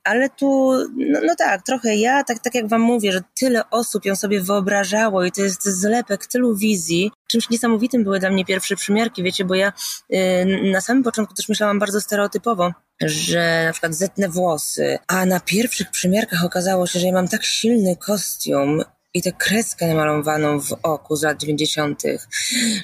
[0.07, 4.05] ale tu, no, no, tak, trochę ja, tak, tak jak wam mówię, że tyle osób
[4.05, 7.11] ją sobie wyobrażało i to jest zlepek tylu wizji.
[7.31, 9.73] Czymś niesamowitym były dla mnie pierwsze przymiarki, wiecie, bo ja
[10.14, 15.40] y, na samym początku też myślałam bardzo stereotypowo, że na przykład zetnę włosy, a na
[15.40, 18.82] pierwszych przymiarkach okazało się, że ja mam tak silny kostium
[19.16, 22.02] i tę kreskę namalowaną w oku z lat 90.,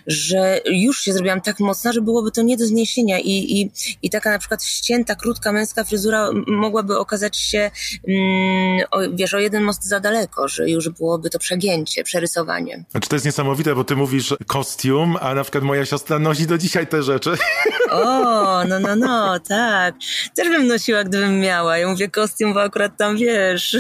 [0.07, 3.71] że już się zrobiłam tak mocna, że byłoby to nie do zniesienia i, i,
[4.03, 7.71] i taka na przykład ścięta, krótka męska fryzura mogłaby okazać się,
[8.09, 12.85] mm, o, wiesz, o jeden most za daleko, że już byłoby to przegięcie, przerysowanie.
[12.91, 16.59] Znaczy to jest niesamowite, bo ty mówisz kostium, a na przykład moja siostra nosi do
[16.59, 17.31] dzisiaj te rzeczy.
[17.91, 19.95] O, no, no, no, tak.
[20.35, 21.79] Też bym nosiła, gdybym miała.
[21.79, 23.77] Ja mówię kostium, bo akurat tam, wiesz,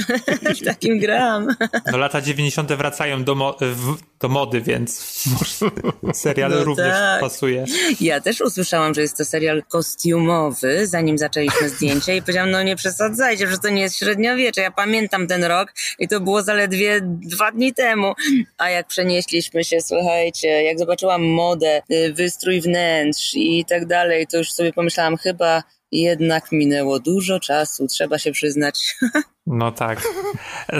[0.60, 1.48] w takim gram.
[1.92, 2.72] No lata 90 90.
[2.72, 5.22] wracają do, mo w, do mody, więc
[6.14, 7.20] serial no również tak.
[7.20, 7.64] pasuje.
[8.00, 12.76] Ja też usłyszałam, że jest to serial kostiumowy, zanim zaczęliśmy zdjęcia i powiedziałam, no nie
[12.76, 14.60] przesadzajcie, że to nie jest średniowiecze.
[14.60, 18.12] Ja pamiętam ten rok i to było zaledwie dwa dni temu.
[18.58, 24.38] A jak przenieśliśmy się, słuchajcie, jak zobaczyłam modę, y, wystrój wnętrz i tak dalej, to
[24.38, 28.94] już sobie pomyślałam, chyba jednak minęło dużo czasu, trzeba się przyznać.
[29.46, 30.02] No tak.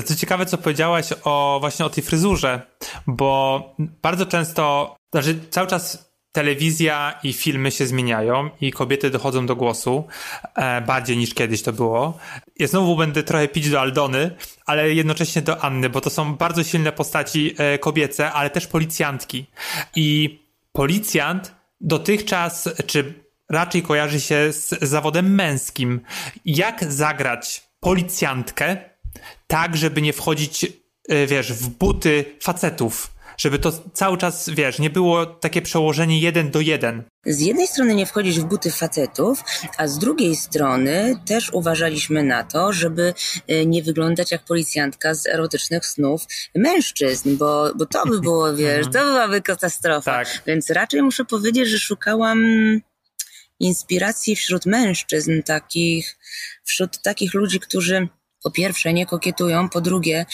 [0.07, 2.62] To ciekawe, co powiedziałaś o właśnie o tej fryzurze,
[3.07, 9.57] bo bardzo często, znaczy cały czas telewizja i filmy się zmieniają i kobiety dochodzą do
[9.57, 10.05] głosu
[10.55, 12.18] e, bardziej niż kiedyś to było.
[12.59, 14.31] Ja znowu będę trochę pić do Aldony,
[14.66, 19.46] ale jednocześnie do Anny, bo to są bardzo silne postaci e, kobiece, ale też policjantki.
[19.96, 20.38] I
[20.72, 23.21] policjant dotychczas, czy
[23.52, 26.00] raczej kojarzy się z zawodem męskim.
[26.44, 28.76] Jak zagrać policjantkę
[29.46, 30.64] tak, żeby nie wchodzić,
[31.08, 33.12] e, wiesz, w buty facetów?
[33.36, 37.02] Żeby to cały czas, wiesz, nie było takie przełożenie jeden do jeden.
[37.26, 39.44] Z jednej strony nie wchodzić w buty facetów,
[39.78, 43.14] a z drugiej strony też uważaliśmy na to, żeby
[43.48, 46.22] e, nie wyglądać jak policjantka z erotycznych snów
[46.54, 50.12] mężczyzn, bo, bo to by było, wiesz, to byłaby katastrofa.
[50.12, 50.42] Tak.
[50.46, 52.40] Więc raczej muszę powiedzieć, że szukałam
[53.62, 56.18] inspiracji wśród mężczyzn, takich,
[56.64, 58.09] wśród takich ludzi, którzy
[58.42, 60.27] po pierwsze nie kokietują, po drugie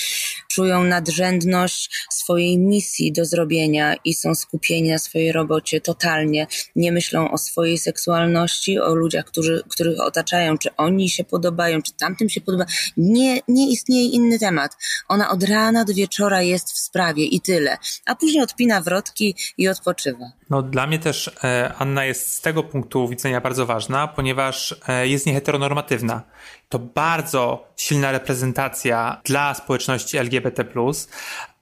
[0.50, 6.46] czują nadrzędność swojej misji do zrobienia i są skupieni na swojej robocie totalnie.
[6.76, 11.92] Nie myślą o swojej seksualności, o ludziach, którzy, których otaczają, czy oni się podobają, czy
[11.92, 12.66] tamtym się podoba.
[12.96, 14.76] Nie, nie istnieje inny temat.
[15.08, 17.78] Ona od rana do wieczora jest w sprawie i tyle.
[18.06, 20.37] A później odpina wrotki i odpoczywa.
[20.50, 25.08] No, dla mnie też e, Anna jest z tego punktu widzenia bardzo ważna, ponieważ e,
[25.08, 26.22] jest nieheteronormatywna.
[26.68, 30.64] To bardzo silna reprezentacja dla społeczności LGBT.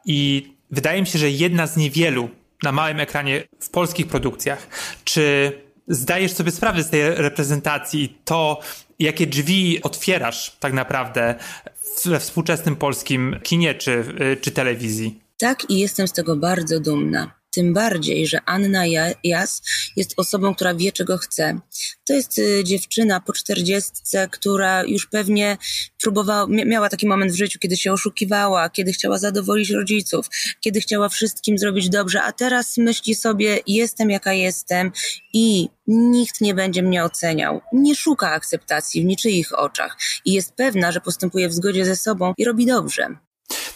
[0.04, 2.28] I wydaje mi się, że jedna z niewielu
[2.62, 4.66] na małym ekranie w polskich produkcjach.
[5.04, 5.52] Czy
[5.88, 8.60] zdajesz sobie sprawę z tej reprezentacji i to,
[8.98, 11.34] jakie drzwi otwierasz tak naprawdę
[12.04, 14.04] we współczesnym polskim kinie czy,
[14.40, 15.20] czy telewizji?
[15.38, 17.30] Tak, i jestem z tego bardzo dumna.
[17.56, 18.82] Tym bardziej, że Anna
[19.24, 19.62] Jas
[19.96, 21.58] jest osobą, która wie, czego chce.
[22.06, 25.56] To jest y, dziewczyna po czterdziestce, która już pewnie
[26.02, 30.26] próbowała, miała taki moment w życiu, kiedy się oszukiwała, kiedy chciała zadowolić rodziców,
[30.60, 34.92] kiedy chciała wszystkim zrobić dobrze, a teraz myśli sobie, jestem jaka jestem
[35.32, 37.60] i nikt nie będzie mnie oceniał.
[37.72, 42.34] Nie szuka akceptacji w niczyich oczach i jest pewna, że postępuje w zgodzie ze sobą
[42.38, 43.25] i robi dobrze.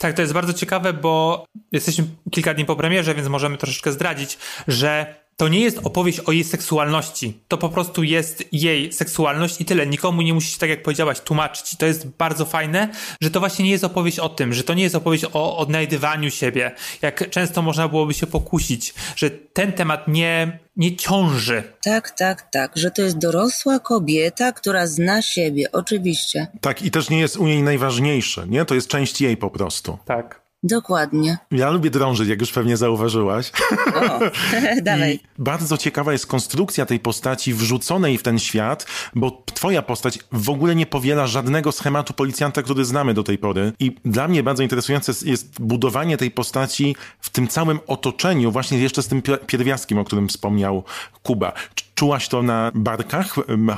[0.00, 4.38] Tak, to jest bardzo ciekawe, bo jesteśmy kilka dni po premierze, więc możemy troszeczkę zdradzić,
[4.68, 7.40] że to nie jest opowieść o jej seksualności.
[7.48, 9.86] To po prostu jest jej seksualność i tyle.
[9.86, 11.72] Nikomu nie musisz, tak jak powiedziałaś, tłumaczyć.
[11.72, 12.88] I to jest bardzo fajne,
[13.20, 16.30] że to właśnie nie jest opowieść o tym, że to nie jest opowieść o odnajdywaniu
[16.30, 21.62] siebie, jak często można byłoby się pokusić, że ten temat nie, nie ciąży.
[21.84, 26.46] Tak, tak, tak, że to jest dorosła kobieta, która zna siebie, oczywiście.
[26.60, 28.64] Tak, i też nie jest u niej najważniejsze, nie?
[28.64, 29.98] To jest część jej po prostu.
[30.04, 30.49] Tak.
[30.62, 31.38] Dokładnie.
[31.50, 33.52] Ja lubię drążyć, jak już pewnie zauważyłaś.
[33.94, 34.20] O,
[34.82, 35.20] dalej.
[35.38, 40.74] Bardzo ciekawa jest konstrukcja tej postaci wrzuconej w ten świat, bo twoja postać w ogóle
[40.74, 43.72] nie powiela żadnego schematu policjanta, który znamy do tej pory.
[43.78, 49.02] I dla mnie bardzo interesujące jest budowanie tej postaci w tym całym otoczeniu, właśnie jeszcze
[49.02, 50.84] z tym pierwiastkiem, o którym wspomniał
[51.22, 51.52] Kuba.
[51.94, 53.34] Czułaś to na barkach,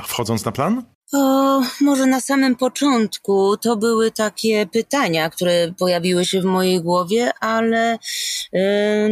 [0.07, 0.83] wchodząc na plan?
[1.13, 7.31] O, może na samym początku to były takie pytania, które pojawiły się w mojej głowie,
[7.39, 7.99] ale
[8.53, 8.61] yy,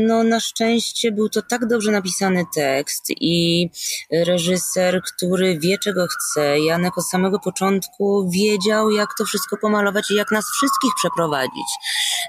[0.08, 3.70] no na szczęście był to tak dobrze napisany tekst i
[4.12, 6.60] reżyser, który wie czego chce.
[6.60, 11.68] Janek od samego początku wiedział, jak to wszystko pomalować i jak nas wszystkich przeprowadzić.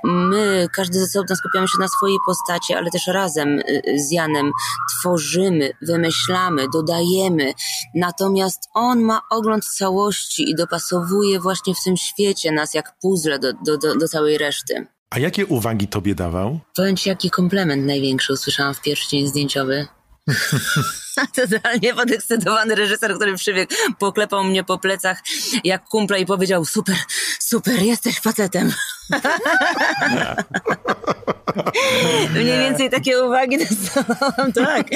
[0.04, 4.52] My, każdy ze sobą skupiamy się na swojej postaci, ale też razem y, z Janem
[4.90, 7.52] tworzymy, wymyślamy, dodajemy.
[7.94, 13.52] Natomiast on ma ogląd całości i dopasowuje właśnie w tym świecie nas jak puzzle do,
[13.52, 14.86] do, do, do całej reszty.
[15.10, 16.60] A jakie uwagi tobie dawał?
[16.76, 19.86] Powiem ci, jaki komplement największy usłyszałam w pierwszy dzień zdjęciowy.
[21.36, 25.22] Totalnie podekscytowany reżyser, który przybiegł, poklepał mnie po plecach
[25.64, 26.96] jak kumple i powiedział super,
[27.40, 28.72] super, jesteś facetem.
[32.34, 34.88] Mniej więcej takie uwagi dostałam, tak.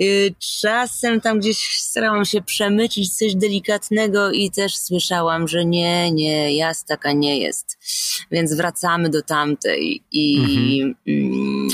[0.00, 6.56] Y, czasem tam gdzieś starałam się przemycić coś delikatnego i też słyszałam, że nie, nie,
[6.56, 7.78] jas taka nie jest.
[8.30, 10.94] Więc wracamy do tamtej i mhm.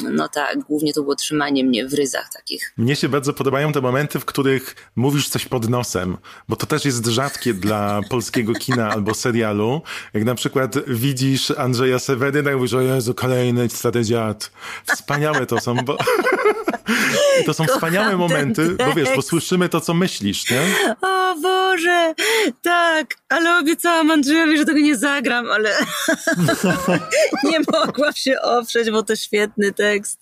[0.02, 2.72] No tak, głównie to było trzymanie mnie w ryzach takich.
[2.76, 6.16] Mnie się bardzo podobają te momenty, w których mówisz coś pod nosem,
[6.48, 9.82] bo to też jest rzadkie dla polskiego kina albo serialu.
[10.14, 14.50] Jak na przykład widzisz Andrzeja Seweryna i mówisz, o Jezu, kolejny stary dziad.
[14.86, 15.96] Wspaniałe to są, bo...
[17.46, 20.60] to są Kocham wspaniałe momenty, bo wiesz, bo słyszymy to, co myślisz, nie?
[21.02, 22.14] O Boże,
[22.62, 25.70] tak, ale obiecałam Andrzejowi, że tego nie zagram, ale
[27.50, 30.20] nie mogłam się oprzeć, bo to świetny tekst.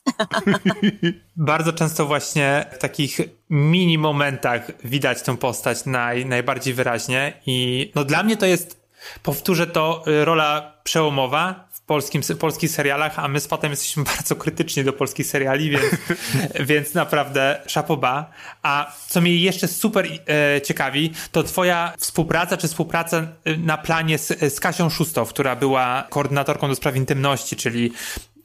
[1.37, 3.18] Bardzo często właśnie w takich
[3.50, 8.87] mini momentach widać tę postać naj, najbardziej wyraźnie i no dla mnie to jest,
[9.22, 14.92] powtórzę to, rola przełomowa polskim, polskich serialach, a my z Patem jesteśmy bardzo krytyczni do
[14.92, 15.85] polskich seriali, więc,
[16.70, 18.31] więc naprawdę szapoba.
[18.62, 24.18] A co mnie jeszcze super e, ciekawi, to twoja współpraca, czy współpraca e, na planie
[24.18, 27.92] z, z Kasią Szustow, która była koordynatorką do spraw intymności, czyli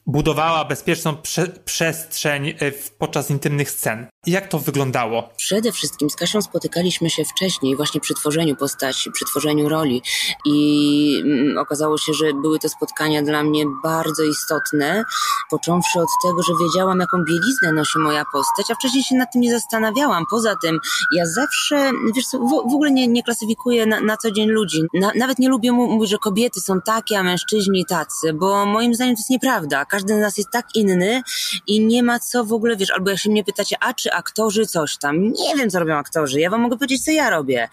[0.06, 2.54] budowała bezpieczną prze przestrzeń e,
[2.98, 4.06] podczas intymnych scen.
[4.26, 5.28] Jak to wyglądało?
[5.36, 10.02] Przede wszystkim z Kasią spotykaliśmy się wcześniej, właśnie przy tworzeniu postaci, przy tworzeniu roli
[10.46, 15.04] i mm, okazało się, że były to spotkania dla mnie bardzo istotne,
[15.50, 19.40] począwszy od tego, że wiedziałam, jaką bieliznę nosi moja postać, a wcześniej się nad tym
[19.40, 20.24] nie zastanawiałam.
[20.30, 20.78] Poza tym,
[21.16, 24.82] ja zawsze, wiesz co, w, ogóle nie, nie klasyfikuję na, na co dzień ludzi.
[24.94, 29.14] Na, nawet nie lubię mówić, że kobiety są takie, a mężczyźni tacy, bo moim zdaniem
[29.14, 31.22] to jest nieprawda każdy z nas jest tak inny
[31.66, 34.66] i nie ma co w ogóle, wiesz, albo jak się mnie pytacie, a czy aktorzy
[34.66, 37.68] coś tam, nie wiem, co robią aktorzy, ja wam mogę powiedzieć, co ja robię.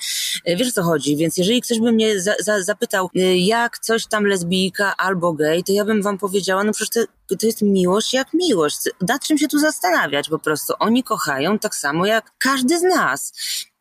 [0.50, 3.80] Y, wiesz, o co chodzi, więc jeżeli ktoś by mnie za, za, zapytał, y, jak
[3.80, 7.62] coś tam lesbijka albo gej, to ja bym wam powiedziała, no przecież to, to jest
[7.62, 8.78] miłość jak miłość.
[9.08, 10.74] Nad czym się tu zastanawiać po prostu?
[10.80, 13.34] Oni kochają tak samo jak każdy z nas.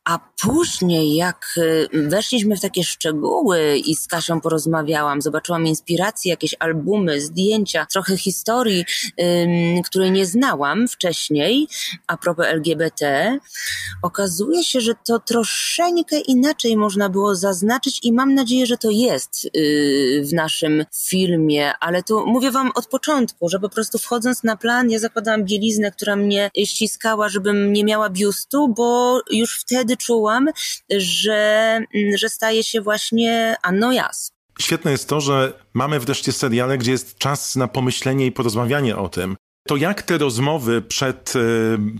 [0.08, 6.54] A później, jak y, weszliśmy w takie szczegóły i z Kasią porozmawiałam, zobaczyłam inspiracje, jakieś
[6.58, 8.84] albumy, zdjęcia, trochę historii,
[9.84, 11.68] której nie znałam wcześniej,
[12.06, 13.38] a propos LGBT,
[14.02, 19.44] okazuje się, że to troszeczkę inaczej można było zaznaczyć i mam nadzieję, że to jest
[19.44, 24.56] yy, w naszym filmie, ale tu mówię wam od początku, że po prostu wchodząc na
[24.56, 30.48] plan, ja zakładałam bieliznę, która mnie ściskała, żebym nie miała biustu, bo już wtedy czułam,
[30.90, 31.80] że,
[32.14, 34.32] że staje się właśnie Anną Jas.
[34.60, 39.08] Świetne jest to, że mamy wreszcie seriale, gdzie jest czas na pomyślenie i porozmawianie o
[39.08, 39.36] tym.
[39.68, 41.40] To jak te rozmowy przed y,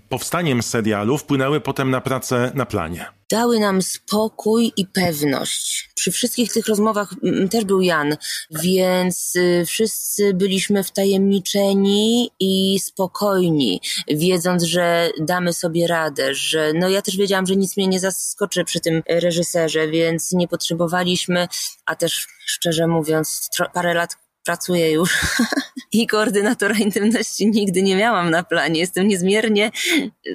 [0.09, 3.07] powstaniem serialu wpłynęły potem na pracę na planie?
[3.31, 5.91] dały nam spokój i pewność.
[5.95, 7.15] Przy wszystkich tych rozmowach
[7.51, 8.17] też był Jan,
[8.51, 17.03] więc y, wszyscy byliśmy wtajemniczeni i spokojni, wiedząc, że damy sobie radę, że no ja
[17.03, 21.49] też wiedziałam, że nic mnie nie zaskoczy przy tym reżyserze, więc nie potrzebowaliśmy,
[21.87, 25.19] a też szczerze mówiąc, parę lat pracuję już
[25.93, 28.81] i koordynatora intymności nigdy nie miałam na planie.
[28.81, 29.71] Jestem niezmiernie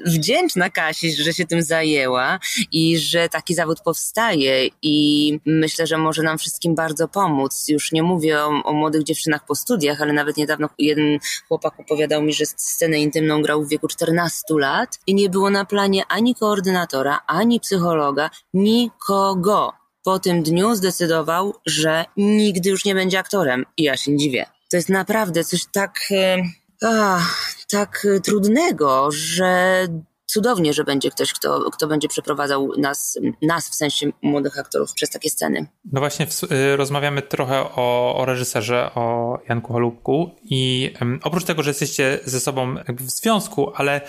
[0.06, 2.40] wdzięczna Kasi, że się tym zajęła
[2.72, 7.66] i że taki zawód powstaje i myślę, że może nam wszystkim bardzo pomóc.
[7.68, 12.22] Już nie mówię o, o młodych dziewczynach po studiach, ale nawet niedawno jeden chłopak opowiadał
[12.22, 16.36] mi, że scenę intymną grał w wieku 14 lat i nie było na planie ani
[16.36, 23.66] koordynatora, ani psychologa, nikogo po tym dniu zdecydował, że nigdy już nie będzie aktorem.
[23.78, 24.46] I ja się nie dziwię.
[24.72, 26.38] To jest naprawdę coś tak, e,
[27.70, 29.88] tak trudnego, że
[30.26, 35.10] cudownie, że będzie ktoś, kto, kto będzie przeprowadzał nas, nas, w sensie młodych aktorów, przez
[35.10, 35.68] takie sceny.
[35.92, 41.64] No właśnie, w, y, rozmawiamy trochę o, o reżyserze, o Janku Holubku i oprócz tego,
[41.64, 44.02] że jesteście ze sobą w związku, ale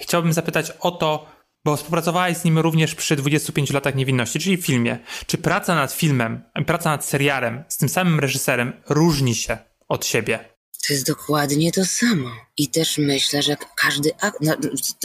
[0.00, 1.26] chciałbym zapytać o to,
[1.64, 4.98] bo współpracowałeś z nim również przy 25 latach niewinności, czyli filmie.
[5.26, 10.54] Czy praca nad filmem, praca nad serialem z tym samym reżyserem różni się od siebie?
[10.88, 12.30] To jest dokładnie to samo.
[12.58, 14.54] I też myślę, że każdy akt, no,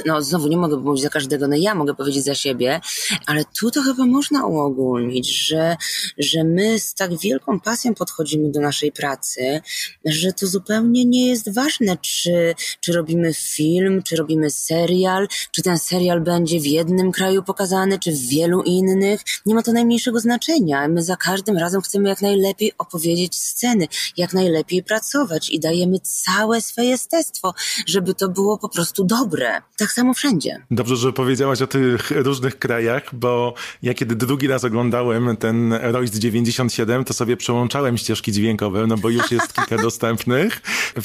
[0.06, 2.82] no, znowu nie mogę mówić za każdego, no ja mogę powiedzieć za siebie,
[3.26, 5.76] ale tu to chyba można uogólnić, że,
[6.18, 9.62] że my z tak wielką pasją podchodzimy do naszej pracy,
[10.06, 15.78] że to zupełnie nie jest ważne, czy, czy robimy film, czy robimy serial, czy ten
[15.78, 19.22] serial będzie w jednym kraju pokazany, czy w wielu innych.
[19.46, 20.88] Nie ma to najmniejszego znaczenia.
[20.88, 26.62] My za każdym razem chcemy jak najlepiej opowiedzieć sceny, jak najlepiej pracować i dajemy całe
[26.62, 27.39] swoje jestestwo
[27.86, 29.62] żeby to było po prostu dobre.
[29.78, 30.62] Tak samo wszędzie.
[30.72, 36.20] Dobrze, że powiedziałaś o tych różnych krajach, bo ja kiedy drugi raz oglądałem ten Royce
[36.20, 40.62] 97, to sobie przełączałem ścieżki dźwiękowe, no bo już jest kilka dostępnych.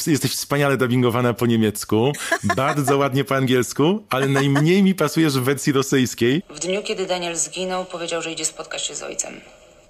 [0.07, 2.13] Jesteś wspaniale dubbingowana po niemiecku,
[2.57, 6.43] bardzo ładnie po angielsku, ale najmniej mi pasujesz w wersji rosyjskiej.
[6.51, 9.41] W dniu, kiedy Daniel zginął, powiedział, że idzie spotkać się z ojcem.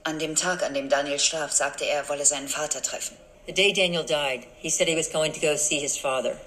[0.05, 3.17] An dem Tag, an dem Daniel starb, sagte er, er wolle seinen Vater treffen.
[3.47, 6.39] The day Daniel died, he said he was going to go see his father.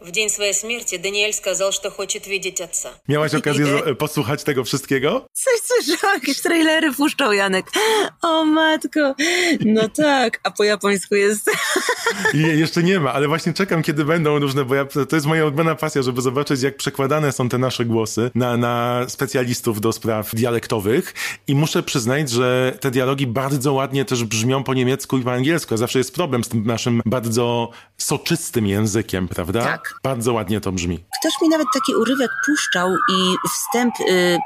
[0.00, 2.88] В день своей смерти Даниэль сказал, что хочет видеть отца.
[3.08, 3.66] Miałaś okazję
[3.98, 5.26] posłuchać tego wszystkiego?
[5.32, 7.66] Coś słyszałam, jakieś trailery puszczał Janek.
[8.22, 9.14] O matko.
[9.60, 11.50] No tak, a po japońsku jest...
[12.34, 15.46] I jeszcze nie ma, ale właśnie czekam, kiedy będą różne, bo ja, to jest moja
[15.46, 20.34] odmiana pasja, żeby zobaczyć, jak przekładane są te nasze głosy na, na specjalistów do spraw
[20.34, 21.14] dialektowych.
[21.46, 25.74] I muszę przyznać, że te dialogi bardzo ładnie też brzmią po niemiecku i po angielsku.
[25.74, 29.63] A zawsze jest problem z tym naszym bardzo soczystym językiem, prawda?
[29.63, 29.93] Tak.
[30.03, 31.05] Bardzo ładnie to brzmi.
[31.19, 34.37] Ktoś mi nawet taki urywek puszczał i wstęp y,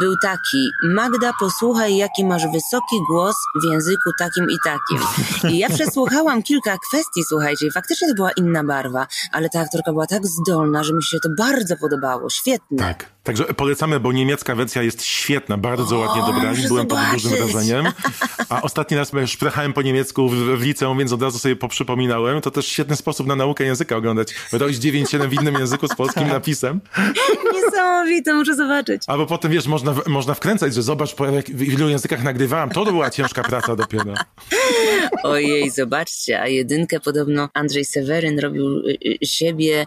[0.00, 5.06] był taki: Magda, posłuchaj, jaki masz wysoki głos w języku takim i takim.
[5.54, 9.92] I ja przesłuchałam kilka kwestii, słuchajcie, i faktycznie to była inna barwa, ale ta aktorka
[9.92, 12.30] była tak zdolna, że mi się to bardzo podobało.
[12.30, 12.78] Świetne.
[12.78, 13.06] Tak.
[13.22, 17.86] Także polecamy, bo niemiecka wersja jest świetna, bardzo o, ładnie dobrali, byłem pod dużym wrażeniem.
[18.48, 22.40] A ostatni raz już przejechałem po niemiecku w, w liceum, więc od razu sobie poprzypominałem.
[22.40, 24.34] To też świetny sposób na naukę języka oglądać.
[24.52, 26.80] Roś 9-7 w innym języku z polskim napisem.
[27.54, 29.02] Niesamowite, muszę zobaczyć.
[29.06, 32.70] Albo potem, wiesz, można, można wkręcać, że zobacz, po jak, w ilu językach nagrywałam.
[32.70, 34.14] To była ciężka praca dopiero.
[35.22, 39.86] Ojej, zobaczcie, a jedynkę podobno Andrzej Seweryn robił y, y, siebie,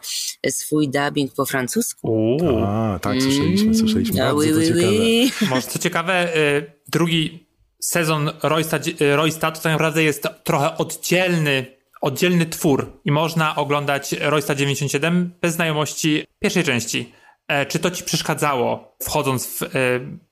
[0.49, 2.37] swój dubbing po francusku.
[2.65, 4.17] A, tak, słyszeliśmy, słyszeliśmy.
[4.17, 5.49] Bardzo oui, to ciekawe.
[5.49, 7.47] Może co ciekawe, y, drugi
[7.79, 8.79] sezon Roysta,
[9.15, 15.53] Roysta to tak naprawdę jest trochę oddzielny oddzielny twór i można oglądać Roysta 97 bez
[15.53, 17.11] znajomości pierwszej części.
[17.47, 19.67] E, czy to ci przeszkadzało wchodząc w, e,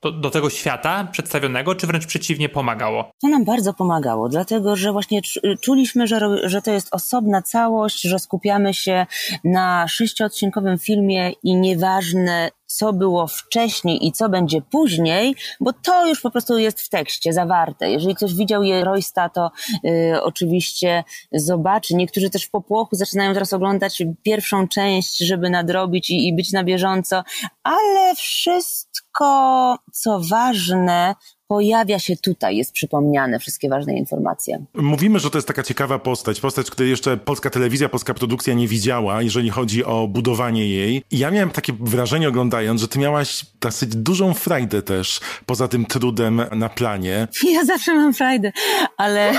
[0.02, 3.10] do, do, tego świata przedstawionego, czy wręcz przeciwnie pomagało?
[3.22, 5.20] To nam bardzo pomagało, dlatego że właśnie
[5.60, 9.06] czuliśmy, że, że to jest osobna całość, że skupiamy się
[9.44, 16.20] na sześciodcinkowym filmie i nieważne co było wcześniej i co będzie później, bo to już
[16.20, 17.90] po prostu jest w tekście zawarte.
[17.90, 19.50] Jeżeli ktoś widział je Roysta, to
[19.84, 21.94] y, oczywiście zobaczy.
[21.94, 26.64] Niektórzy też w popłochu zaczynają teraz oglądać pierwszą część, żeby nadrobić i, i być na
[26.64, 27.24] bieżąco,
[27.62, 28.14] ale
[28.60, 31.14] wszystko, co ważne,
[31.48, 34.64] pojawia się tutaj, jest przypomniane wszystkie ważne informacje.
[34.74, 38.68] Mówimy, że to jest taka ciekawa postać, postać, której jeszcze polska telewizja, polska produkcja nie
[38.68, 41.02] widziała, jeżeli chodzi o budowanie jej.
[41.10, 45.86] I ja miałem takie wrażenie oglądając, że ty miałaś dosyć dużą frajdę też, poza tym
[45.86, 47.28] trudem na planie.
[47.54, 48.52] Ja zawsze mam frajdę,
[48.96, 49.32] ale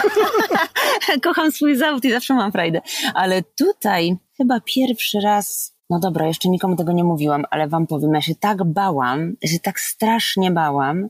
[1.23, 2.81] kocham swój zawód i zawsze mam frajdę.
[3.13, 8.13] Ale tutaj chyba pierwszy raz no dobra, jeszcze nikomu tego nie mówiłam, ale wam powiem,
[8.13, 11.09] ja się tak bałam, ja się tak strasznie bałam.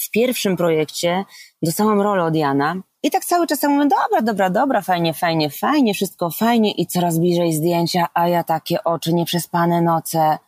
[0.00, 1.24] W pierwszym projekcie
[1.62, 5.94] dostałam rolę od Jana i tak cały czas mówię, dobra, dobra, dobra, fajnie, fajnie, fajnie,
[5.94, 10.38] wszystko fajnie i coraz bliżej zdjęcia, a ja takie oczy, nieprzespane noce.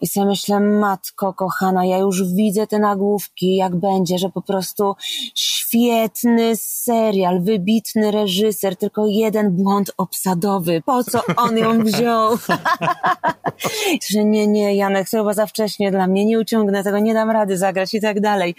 [0.00, 4.94] I sobie myślę, matko kochana, ja już widzę te nagłówki, jak będzie, że po prostu
[5.34, 10.82] świetny serial, wybitny reżyser, tylko jeden błąd obsadowy.
[10.86, 12.36] Po co on ją wziął?
[14.10, 17.30] że nie, nie, Janek, to chyba za wcześnie dla mnie, nie uciągnę tego, nie dam
[17.30, 18.54] rady zagrać i tak dalej.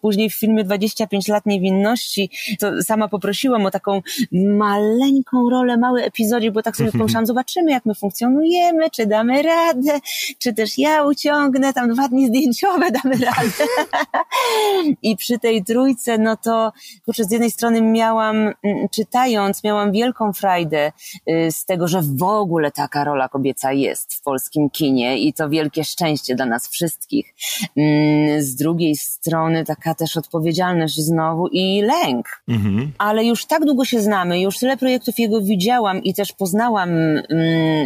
[0.00, 2.30] Później w filmie 25 lat niewinności,
[2.60, 7.84] to sama poprosiłam o taką maleńką rolę, mały epizodzik, bo tak sobie pomyślałam, zobaczymy jak
[7.86, 10.00] my funkcjonujemy, czy damy radę,
[10.38, 13.66] czy też ja uciągnę tam dwa dni zdjęciowe, damy radę.
[15.02, 16.72] I przy tej trójce, no to
[17.04, 20.92] kurczę, z jednej strony miałam, mm, czytając, miałam wielką frajdę
[21.30, 25.48] y, z tego, że w ogóle taka rola kobieca jest w polskim kinie i to
[25.48, 27.34] wielkie szczęście dla nas wszystkich.
[27.76, 32.42] Mm, z drugiej strony taka też odpowiedzialność znowu i lęk.
[32.48, 32.92] Mhm.
[32.98, 37.24] Ale już tak długo się znamy, już tyle projektów jego widziałam i też poznałam mm,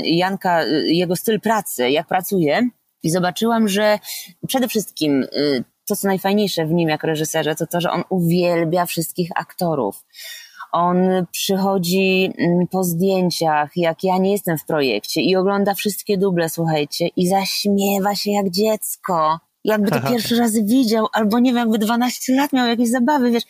[0.05, 2.68] Janka, y, jego styl pracy, jak pracuje,
[3.03, 3.99] i zobaczyłam, że
[4.46, 8.86] przede wszystkim y, to, co najfajniejsze w nim jako reżyserze, to to, że on uwielbia
[8.86, 10.05] wszystkich aktorów.
[10.72, 10.96] On
[11.32, 17.09] przychodzi mm, po zdjęciach, jak ja nie jestem w projekcie i ogląda wszystkie duble, słuchajcie,
[17.16, 22.34] i zaśmiewa się jak dziecko jakby to pierwszy raz widział, albo nie wiem, jakby 12
[22.34, 23.42] lat miał jakieś zabawy, wiesz.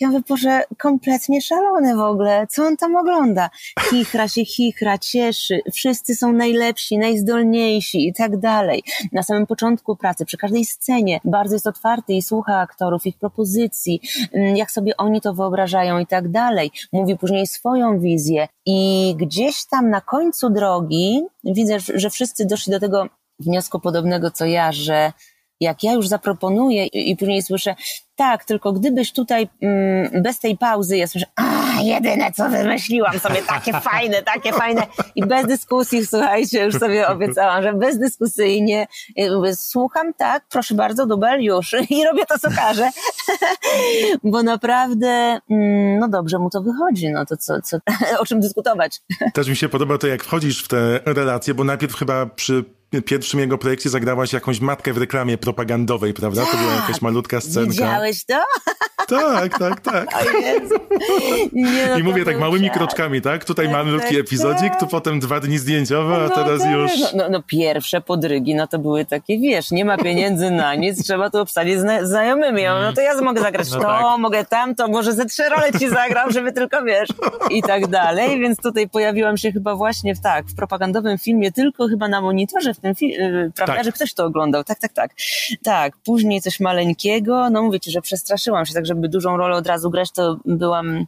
[0.00, 2.46] Ja mówię, Boże, kompletnie szalony w ogóle.
[2.50, 3.50] Co on tam ogląda?
[3.80, 5.60] Chichra się chichra, cieszy.
[5.72, 8.82] Wszyscy są najlepsi, najzdolniejsi i tak dalej.
[9.12, 14.00] Na samym początku pracy, przy każdej scenie bardzo jest otwarty i słucha aktorów, ich propozycji,
[14.32, 16.70] mm, jak sobie oni to wyobrażają i tak dalej.
[16.92, 22.80] Mówi później swoją wizję i gdzieś tam na końcu drogi widzę, że wszyscy doszli do
[22.80, 23.06] tego
[23.38, 25.12] wniosku podobnego co ja, że
[25.62, 27.74] jak ja już zaproponuję i, i później słyszę,
[28.16, 33.42] tak, tylko gdybyś tutaj mm, bez tej pauzy, ja słyszę, a jedyne co wymyśliłam sobie,
[33.42, 34.86] takie fajne, takie fajne.
[35.14, 38.86] I bez dyskusji, słuchajcie, już sobie obiecałam, że bezdyskusyjnie
[39.36, 41.76] mówię, słucham, tak, proszę bardzo, dubel, już.
[41.90, 42.90] I robię to, co każę,
[44.32, 47.76] bo naprawdę, mm, no dobrze mu to wychodzi, no to co, co,
[48.20, 49.00] o czym dyskutować.
[49.34, 52.64] Też mi się podoba to, jak wchodzisz w te relacje, bo najpierw chyba przy
[53.00, 56.46] pierwszym jego projekcie zagrałaś jakąś matkę w reklamie propagandowej, prawda?
[56.46, 57.70] To była jakaś malutka scenka.
[57.70, 58.44] Widziałeś to?
[59.08, 60.24] Tak, tak, tak.
[61.52, 62.76] Nie, no I mówię tak małymi czas.
[62.76, 63.44] kroczkami, tak?
[63.44, 64.80] Tutaj tak, malutki tak, epizodzik, tak.
[64.80, 66.72] tu potem dwa dni zdjęciowe, a no, teraz tak.
[66.72, 66.90] już...
[67.00, 71.04] No, no, no, pierwsze podrygi, no to były takie, wiesz, nie ma pieniędzy na nic,
[71.04, 72.62] trzeba to obsadzić zna znajomymi.
[72.64, 74.18] No to ja mogę zagrać no to, tak.
[74.18, 77.08] mogę tamto, może ze trzy role ci zagram, żeby tylko, wiesz,
[77.50, 78.40] i tak dalej.
[78.40, 82.74] Więc tutaj pojawiłam się chyba właśnie w tak, w propagandowym filmie, tylko chyba na monitorze
[82.74, 83.84] w tym filmie, prawda, tak.
[83.84, 84.64] że ktoś to oglądał.
[84.64, 85.10] Tak, tak, tak.
[85.62, 89.66] Tak, później coś maleńkiego, no mówię ci, że przestraszyłam się, tak żeby dużą rolę od
[89.66, 91.06] razu grać, to byłam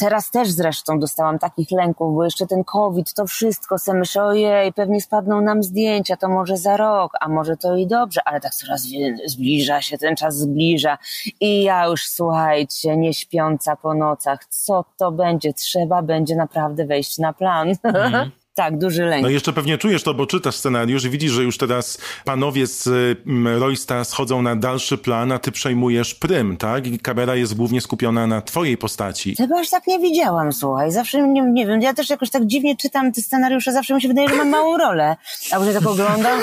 [0.00, 4.72] Teraz też zresztą dostałam takich lęków, bo jeszcze ten COVID, to wszystko, sobie myślę, ojej,
[4.72, 8.54] pewnie spadną nam zdjęcia, to może za rok, a może to i dobrze, ale tak
[8.54, 8.86] coraz
[9.26, 10.98] zbliża się, ten czas zbliża
[11.40, 17.18] i ja już, słuchajcie, nie śpiąca po nocach, co to będzie, trzeba będzie naprawdę wejść
[17.18, 17.72] na plan.
[17.82, 18.30] Mm.
[18.54, 19.22] Tak, duży lęk.
[19.22, 22.88] No jeszcze pewnie czujesz to, bo czytasz scenariusz i widzisz, że już teraz panowie z
[23.26, 26.86] mm, Roysta schodzą na dalszy plan, a ty przejmujesz prym, tak?
[26.86, 29.36] I kamera jest głównie skupiona na twojej postaci.
[29.36, 30.92] Tego aż tak nie widziałam, słuchaj.
[30.92, 34.08] Zawsze, nie, nie wiem, ja też jakoś tak dziwnie czytam te scenariusze, zawsze mi się
[34.08, 35.16] wydaje, że mam małą rolę.
[35.52, 36.40] A później tak oglądam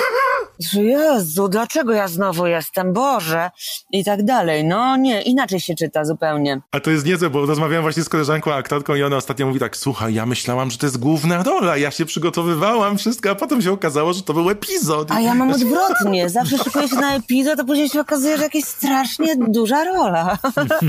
[0.74, 2.92] Jezu, dlaczego ja znowu jestem?
[2.92, 3.50] Boże!
[3.92, 4.64] I tak dalej.
[4.64, 6.60] No nie, inaczej się czyta zupełnie.
[6.70, 9.76] A to jest niezłe, bo rozmawiałam właśnie z koleżanką aktorką i ona ostatnio mówi tak,
[9.76, 13.72] słuchaj, ja myślałam, że to jest główna rola, ja się przygotowywałam, wszystko, a potem się
[13.72, 15.10] okazało, że to był epizod.
[15.10, 16.30] A ja mam odwrotnie.
[16.30, 20.38] Zawsze szykuję się na epizod, a później się okazuje, że jakaś strasznie duża rola.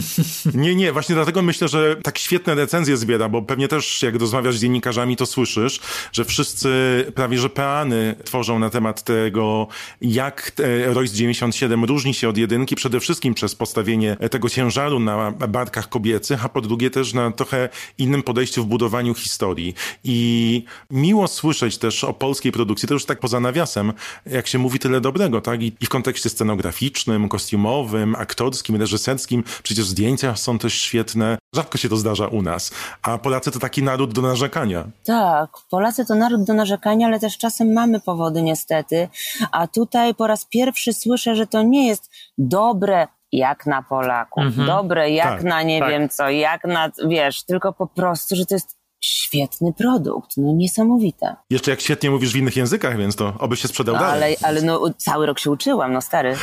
[0.53, 4.57] nie, nie, właśnie dlatego myślę, że tak świetne recenzje zbiera, bo pewnie też jak rozmawiasz
[4.57, 5.80] z dziennikarzami, to słyszysz,
[6.12, 6.70] że wszyscy
[7.16, 9.68] prawie że peany tworzą na temat tego,
[10.01, 10.51] jak
[10.86, 16.45] Royce 97 różni się od jedynki, przede wszystkim przez postawienie tego ciężaru na barkach kobiecych,
[16.45, 19.74] a po drugie też na trochę innym podejściu w budowaniu historii.
[20.03, 20.64] I
[21.00, 23.93] miło słyszeć też o polskiej produkcji, to już tak poza nawiasem,
[24.26, 25.62] jak się mówi tyle dobrego, tak?
[25.62, 31.38] I, i w kontekście scenograficznym, kostiumowym, aktorskim, reżyserskim, przecież zdjęcia są też świetne.
[31.56, 32.72] Rzadko się to zdarza u nas.
[33.02, 34.84] A Polacy to taki naród do narzekania.
[35.06, 39.10] Tak, Polacy to naród do narzekania, ale też czasem mamy powody niestety.
[39.52, 44.68] A tutaj po raz pierwszy słyszę, że to nie jest dobre jak na Polaków, mhm.
[44.68, 45.89] dobre jak tak, na nie tak.
[45.89, 51.36] wiem co, jak na, wiesz, tylko po prostu, że to jest świetny produkt, no niesamowite.
[51.50, 54.38] Jeszcze jak świetnie mówisz w innych językach, więc to oby się sprzedał no, dalej.
[54.41, 56.36] Ale, ale no cały rok się uczyłam, no stary.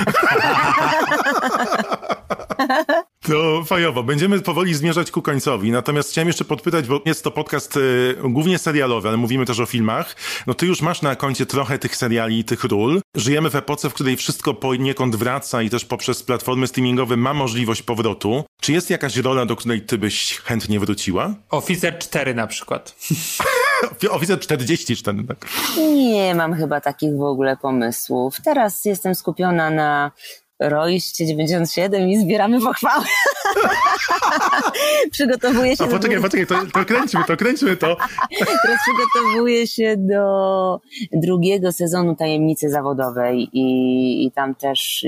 [3.26, 4.02] To fajowo.
[4.02, 5.70] Będziemy powoli zmierzać ku końcowi.
[5.70, 9.66] Natomiast chciałem jeszcze podpytać, bo jest to podcast y, głównie serialowy, ale mówimy też o
[9.66, 10.16] filmach.
[10.46, 13.00] No ty już masz na koncie trochę tych seriali i tych ról.
[13.14, 17.82] Żyjemy w epoce, w której wszystko poniekąd wraca i też poprzez platformy streamingowe ma możliwość
[17.82, 18.44] powrotu.
[18.60, 21.34] Czy jest jakaś rola, do której ty byś chętnie wróciła?
[21.50, 22.96] Oficer 4 na przykład.
[24.10, 25.46] Oficer 44, tak?
[25.78, 28.36] Nie mam chyba takich w ogóle pomysłów.
[28.44, 30.10] Teraz jestem skupiona na
[30.60, 33.04] Royście 97 i zbieramy pochwały.
[35.12, 35.84] przygotowuję się...
[35.84, 36.22] A poczekaj, do...
[36.22, 37.96] poczekaj, to, to kręćmy to, kręćmy to.
[38.38, 40.80] Teraz przygotowuję się do
[41.12, 45.04] drugiego sezonu Tajemnicy Zawodowej i, i tam też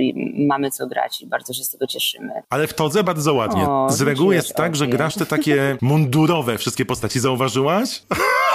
[0.48, 2.32] mamy co grać i bardzo się z tego cieszymy.
[2.50, 3.68] Ale w todze bardzo ładnie.
[3.68, 7.20] O, z reguły jest tak, że grasz te takie mundurowe wszystkie postaci.
[7.20, 8.02] Zauważyłaś?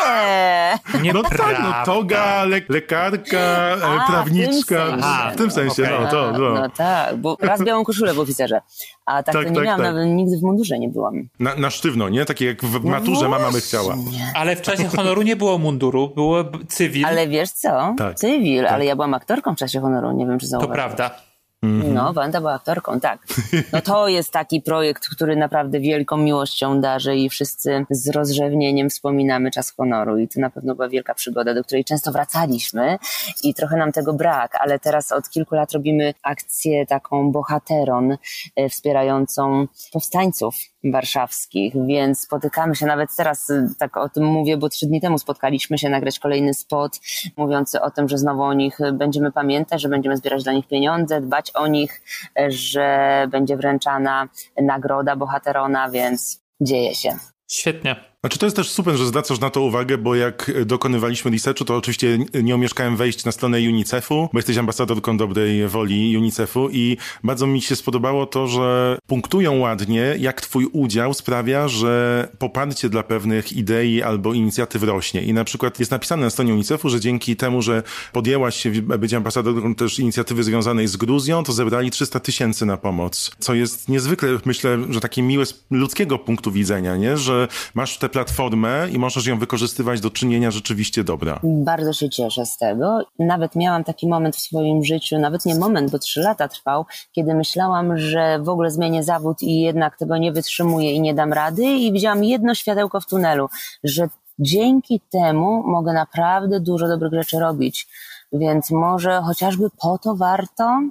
[1.01, 1.14] Nie.
[1.14, 4.86] No tak, no toga, le lekarka, A, prawniczka.
[4.86, 5.99] W tym sensie, w tym sensie okay.
[6.01, 6.32] no to.
[6.32, 6.54] No.
[6.54, 8.62] no tak, bo raz białą koszulę w oficerze,
[9.06, 9.93] a tak, tak to nie tak, miałam, tak.
[9.93, 11.30] nawet nigdy w mundurze nie byłam.
[11.39, 12.26] Na, na sztywno, nie?
[12.26, 13.95] Takie jak w maturze no mama by chciała.
[14.36, 17.06] Ale w czasie honoru nie było munduru, było cywil.
[17.06, 17.95] Ale wiesz co?
[17.97, 18.16] Tak.
[18.16, 20.78] Cywil, ale ja byłam aktorką w czasie honoru, nie wiem czy zauważyłeś.
[20.80, 21.33] To prawda.
[21.64, 21.93] Mhm.
[21.93, 23.28] No, Wanda była aktorką, tak.
[23.74, 29.51] No to jest taki projekt, który naprawdę wielką miłością darzy i wszyscy z rozrzewnieniem wspominamy
[29.51, 32.97] czas honoru i to na pewno była wielka przygoda, do której często wracaliśmy
[33.43, 38.18] i trochę nam tego brak, ale teraz od kilku lat robimy akcję taką bohateron
[38.55, 40.55] e, wspierającą powstańców
[40.91, 45.18] warszawskich, więc spotykamy się nawet teraz, y, tak o tym mówię, bo trzy dni temu
[45.18, 46.99] spotkaliśmy się nagrać kolejny spot
[47.38, 51.22] mówiący o tym, że znowu o nich będziemy pamiętać, że będziemy zbierać dla nich pieniądze,
[51.22, 52.01] dbać o nich,
[52.47, 54.28] że będzie wręczana
[54.62, 57.18] nagroda bohaterona, więc dzieje się.
[57.47, 58.12] Świetnie.
[58.24, 61.76] Znaczy to jest też super, że zwracasz na to uwagę, bo jak dokonywaliśmy researchu, to
[61.76, 67.47] oczywiście nie omieszkałem wejść na stronę UNICEF-u, bo jesteś ambasadorką dobrej woli UNICEF-u i bardzo
[67.47, 73.53] mi się spodobało to, że punktują ładnie, jak twój udział sprawia, że poparcie dla pewnych
[73.53, 75.21] idei albo inicjatyw rośnie.
[75.21, 79.13] I na przykład jest napisane na stronie UNICEF-u, że dzięki temu, że podjęłaś się być
[79.13, 84.30] ambasadorką też inicjatywy związanej z Gruzją, to zebrali 300 tysięcy na pomoc, co jest niezwykle,
[84.45, 87.17] myślę, że takie miłe z ludzkiego punktu widzenia, nie?
[87.17, 91.39] że masz te platformę i możesz ją wykorzystywać do czynienia rzeczywiście dobra.
[91.43, 93.05] Bardzo się cieszę z tego.
[93.20, 97.36] Nawet miałam taki moment w swoim życiu, nawet nie moment, bo trzy lata trwał, kiedy
[97.36, 101.64] myślałam, że w ogóle zmienię zawód i jednak tego nie wytrzymuję i nie dam rady
[101.64, 103.49] i widziałam jedno światełko w tunelu,
[103.84, 104.09] że
[104.39, 107.88] dzięki temu mogę naprawdę dużo dobrych rzeczy robić.
[108.34, 110.82] Więc może chociażby po to warto?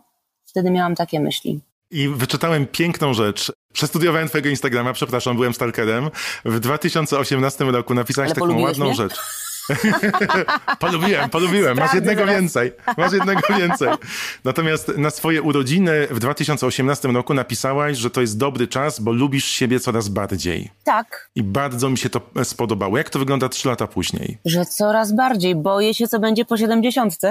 [0.44, 1.60] Wtedy miałam takie myśli.
[1.93, 3.53] I wyczytałem piękną rzecz.
[3.72, 6.11] Przestudiowałem twojego Instagrama, przepraszam, byłem stalkerem.
[6.45, 8.95] W 2018 roku napisałeś Ale taką ładną mnie?
[8.95, 9.14] rzecz.
[10.80, 11.76] polubiłem, polubiłem.
[11.78, 12.72] Masz jednego więcej.
[12.97, 13.88] Masz jednego więcej.
[14.45, 19.45] Natomiast na swoje urodziny w 2018 roku napisałaś, że to jest dobry czas, bo lubisz
[19.45, 20.70] siebie coraz bardziej.
[20.84, 21.30] Tak.
[21.34, 22.99] I bardzo mi się to spodobało.
[22.99, 24.38] Jak to wygląda trzy lata później?
[24.45, 25.55] Że coraz bardziej.
[25.55, 27.14] Boję się, co będzie po 70.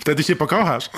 [0.00, 0.90] Wtedy się pokochasz.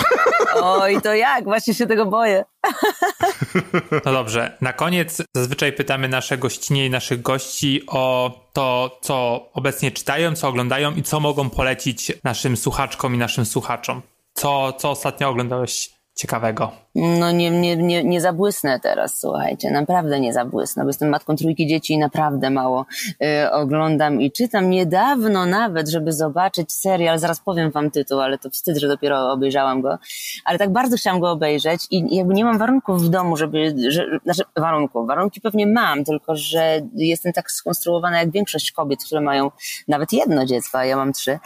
[0.63, 1.45] Oj, to jak?
[1.45, 2.45] Właśnie się tego boję.
[4.05, 4.57] No dobrze.
[4.61, 10.49] Na koniec zazwyczaj pytamy nasze gościnie i naszych gości o to, co obecnie czytają, co
[10.49, 14.03] oglądają i co mogą polecić naszym słuchaczkom i naszym słuchaczom.
[14.35, 16.73] Co, co ostatnio oglądałeś ciekawego?
[16.95, 21.67] No nie, nie, nie, nie zabłysnę teraz, słuchajcie, naprawdę nie zabłysnę, bo jestem matką trójki
[21.67, 24.71] dzieci i naprawdę mało y, oglądam i czytam.
[24.71, 29.81] Niedawno nawet, żeby zobaczyć serial, zaraz powiem wam tytuł, ale to wstyd, że dopiero obejrzałam
[29.81, 29.99] go,
[30.45, 34.07] ale tak bardzo chciałam go obejrzeć i jakby nie mam warunków w domu, żeby, że,
[34.25, 39.51] znaczy warunków, warunki pewnie mam, tylko że jestem tak skonstruowana jak większość kobiet, które mają
[39.89, 41.39] nawet jedno dziecko, a ja mam trzy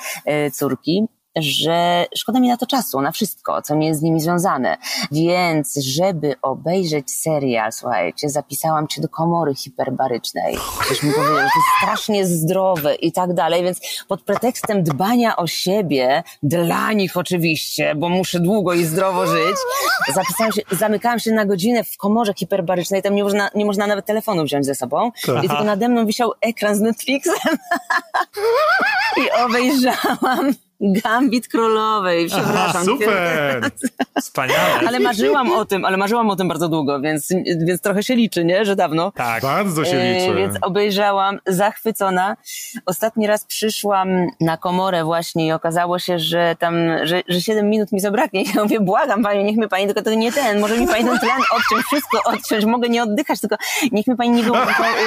[0.46, 4.20] y, córki że szkoda mi na to czasu, na wszystko, co nie jest z nimi
[4.20, 4.76] związane.
[5.12, 10.56] Więc, żeby obejrzeć serial, słuchajcie, zapisałam cię do komory hiperbarycznej.
[10.80, 15.46] Ktoś mi powiedział, że jest strasznie zdrowe i tak dalej, więc pod pretekstem dbania o
[15.46, 19.56] siebie, dla nich oczywiście, bo muszę długo i zdrowo żyć,
[20.14, 24.06] zapisałam się, zamykałam się na godzinę w komorze hiperbarycznej, tam nie można, nie można nawet
[24.06, 25.10] telefonu wziąć ze sobą
[25.44, 27.34] i tylko nade mną wisiał ekran z Netflixem
[29.22, 32.56] i obejrzałam Gambit Królowej, przepraszam.
[32.68, 33.60] Aha, super!
[34.22, 34.88] Wspaniale.
[34.88, 37.28] Ale marzyłam o tym, ale marzyłam o tym bardzo długo, więc,
[37.66, 38.64] więc trochę się liczy, nie?
[38.64, 39.12] Że dawno.
[39.12, 39.42] Tak.
[39.42, 40.30] Bardzo się liczy.
[40.30, 42.36] E, więc obejrzałam, zachwycona.
[42.86, 47.92] Ostatni raz przyszłam na komorę właśnie i okazało się, że tam, że, że 7 minut
[47.92, 48.44] mi zabraknie.
[48.54, 51.18] Ja mówię, błagam pani, niech mi pani, tylko to nie ten, może mi pani ten
[51.18, 53.56] tlen odciąć, wszystko odciąć, mogę nie oddychać, tylko
[53.92, 54.58] niech mi pani nie było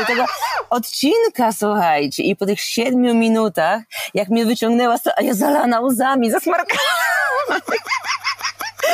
[0.07, 0.25] tego
[0.69, 2.23] odcinka, słuchajcie.
[2.23, 3.81] I po tych 7 minutach,
[4.13, 6.77] jak mnie wyciągnęła, a ja Ana, usar a misa marcada.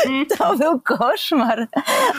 [0.37, 1.67] To był koszmar,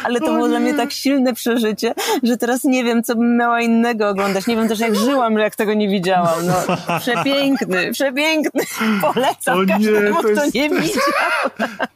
[0.05, 3.61] ale to było dla mnie tak silne przeżycie, że teraz nie wiem, co bym miała
[3.61, 4.47] innego oglądać.
[4.47, 6.47] Nie wiem też, jak żyłam, jak tego nie widziałam.
[6.47, 8.63] No, przepiękny, przepiękny.
[9.01, 11.03] Polecam O nie, każdemu, to kto jest- nie widział.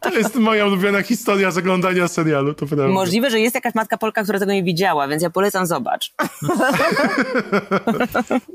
[0.00, 2.88] To jest moja ulubiona historia z oglądania serialu, to prawda.
[2.88, 6.14] Możliwe, że jest jakaś matka Polka, która tego nie widziała, więc ja polecam, zobacz.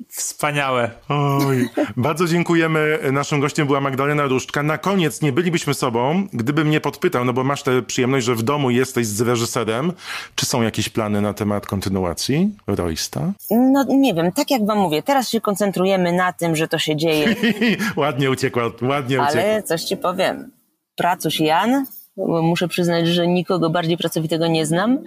[0.10, 0.92] Wspaniałe.
[1.10, 3.00] Oj, bardzo dziękujemy.
[3.12, 4.64] Naszym gościem była Magdalena Różczka.
[4.64, 8.44] Na koniec nie bylibyśmy sobą, gdybym mnie podpytał, no bo masz tę przyjemność, że w
[8.44, 9.94] domu jesteś z reżyserem.
[10.36, 13.32] Czy są jakieś plany na temat kontynuacji Roysta?
[13.52, 16.96] No nie wiem, tak jak wam mówię, teraz się koncentrujemy na tym, że to się
[16.96, 17.36] dzieje,
[17.96, 19.42] ładnie uciekła, ładnie uciekła.
[19.42, 20.52] ale coś ci powiem.
[20.96, 21.86] Pracuś Jan,
[22.18, 25.00] bo muszę przyznać, że nikogo bardziej pracowitego nie znam,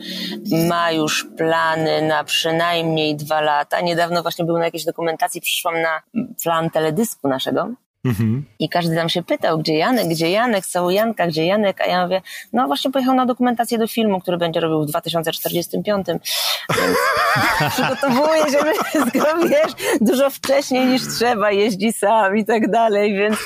[0.69, 3.81] ma już plany na przynajmniej dwa lata.
[3.81, 6.03] Niedawno właśnie był na jakiejś dokumentacji, przyszłam na
[6.43, 7.71] plan teledysku naszego.
[8.05, 8.45] Mhm.
[8.59, 12.03] I każdy tam się pytał, gdzie Janek, gdzie Janek, cały Janka, gdzie Janek, a ja
[12.05, 12.23] mówię,
[12.53, 16.23] no właśnie pojechał na dokumentację do filmu, który będzie robił w 2045, więc
[17.73, 23.37] przygotowuje się wszystko, wiesz, dużo wcześniej niż trzeba, jeździ sam i tak dalej, więc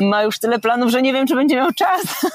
[0.00, 2.26] ma już tyle planów, że nie wiem, czy będzie miał czas,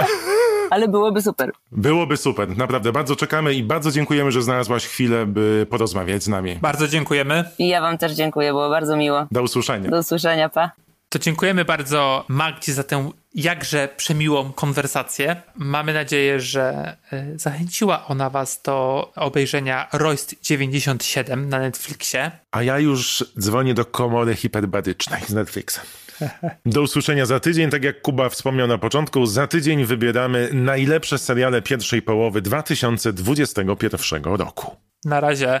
[0.70, 1.50] ale byłoby super.
[1.72, 2.92] Byłoby super, naprawdę.
[2.92, 6.58] Bardzo czekamy i bardzo dziękujemy, że znalazłaś chwilę, by porozmawiać z nami.
[6.62, 7.44] Bardzo dziękujemy.
[7.58, 9.26] I ja wam też dziękuję, było bardzo miło.
[9.30, 9.90] Do usłyszenia.
[9.90, 10.70] Do usłyszenia, pa.
[11.12, 15.42] To dziękujemy bardzo Magdzie za tę jakże przemiłą konwersację.
[15.56, 22.30] Mamy nadzieję, że y, zachęciła ona Was do obejrzenia Royst 97 na Netflixie.
[22.50, 25.80] A ja już dzwonię do komory hiperbarycznej z Netflixa.
[26.66, 27.70] Do usłyszenia za tydzień.
[27.70, 34.76] Tak jak Kuba wspomniał na początku, za tydzień wybieramy najlepsze seriale pierwszej połowy 2021 roku.
[35.04, 35.60] Na razie.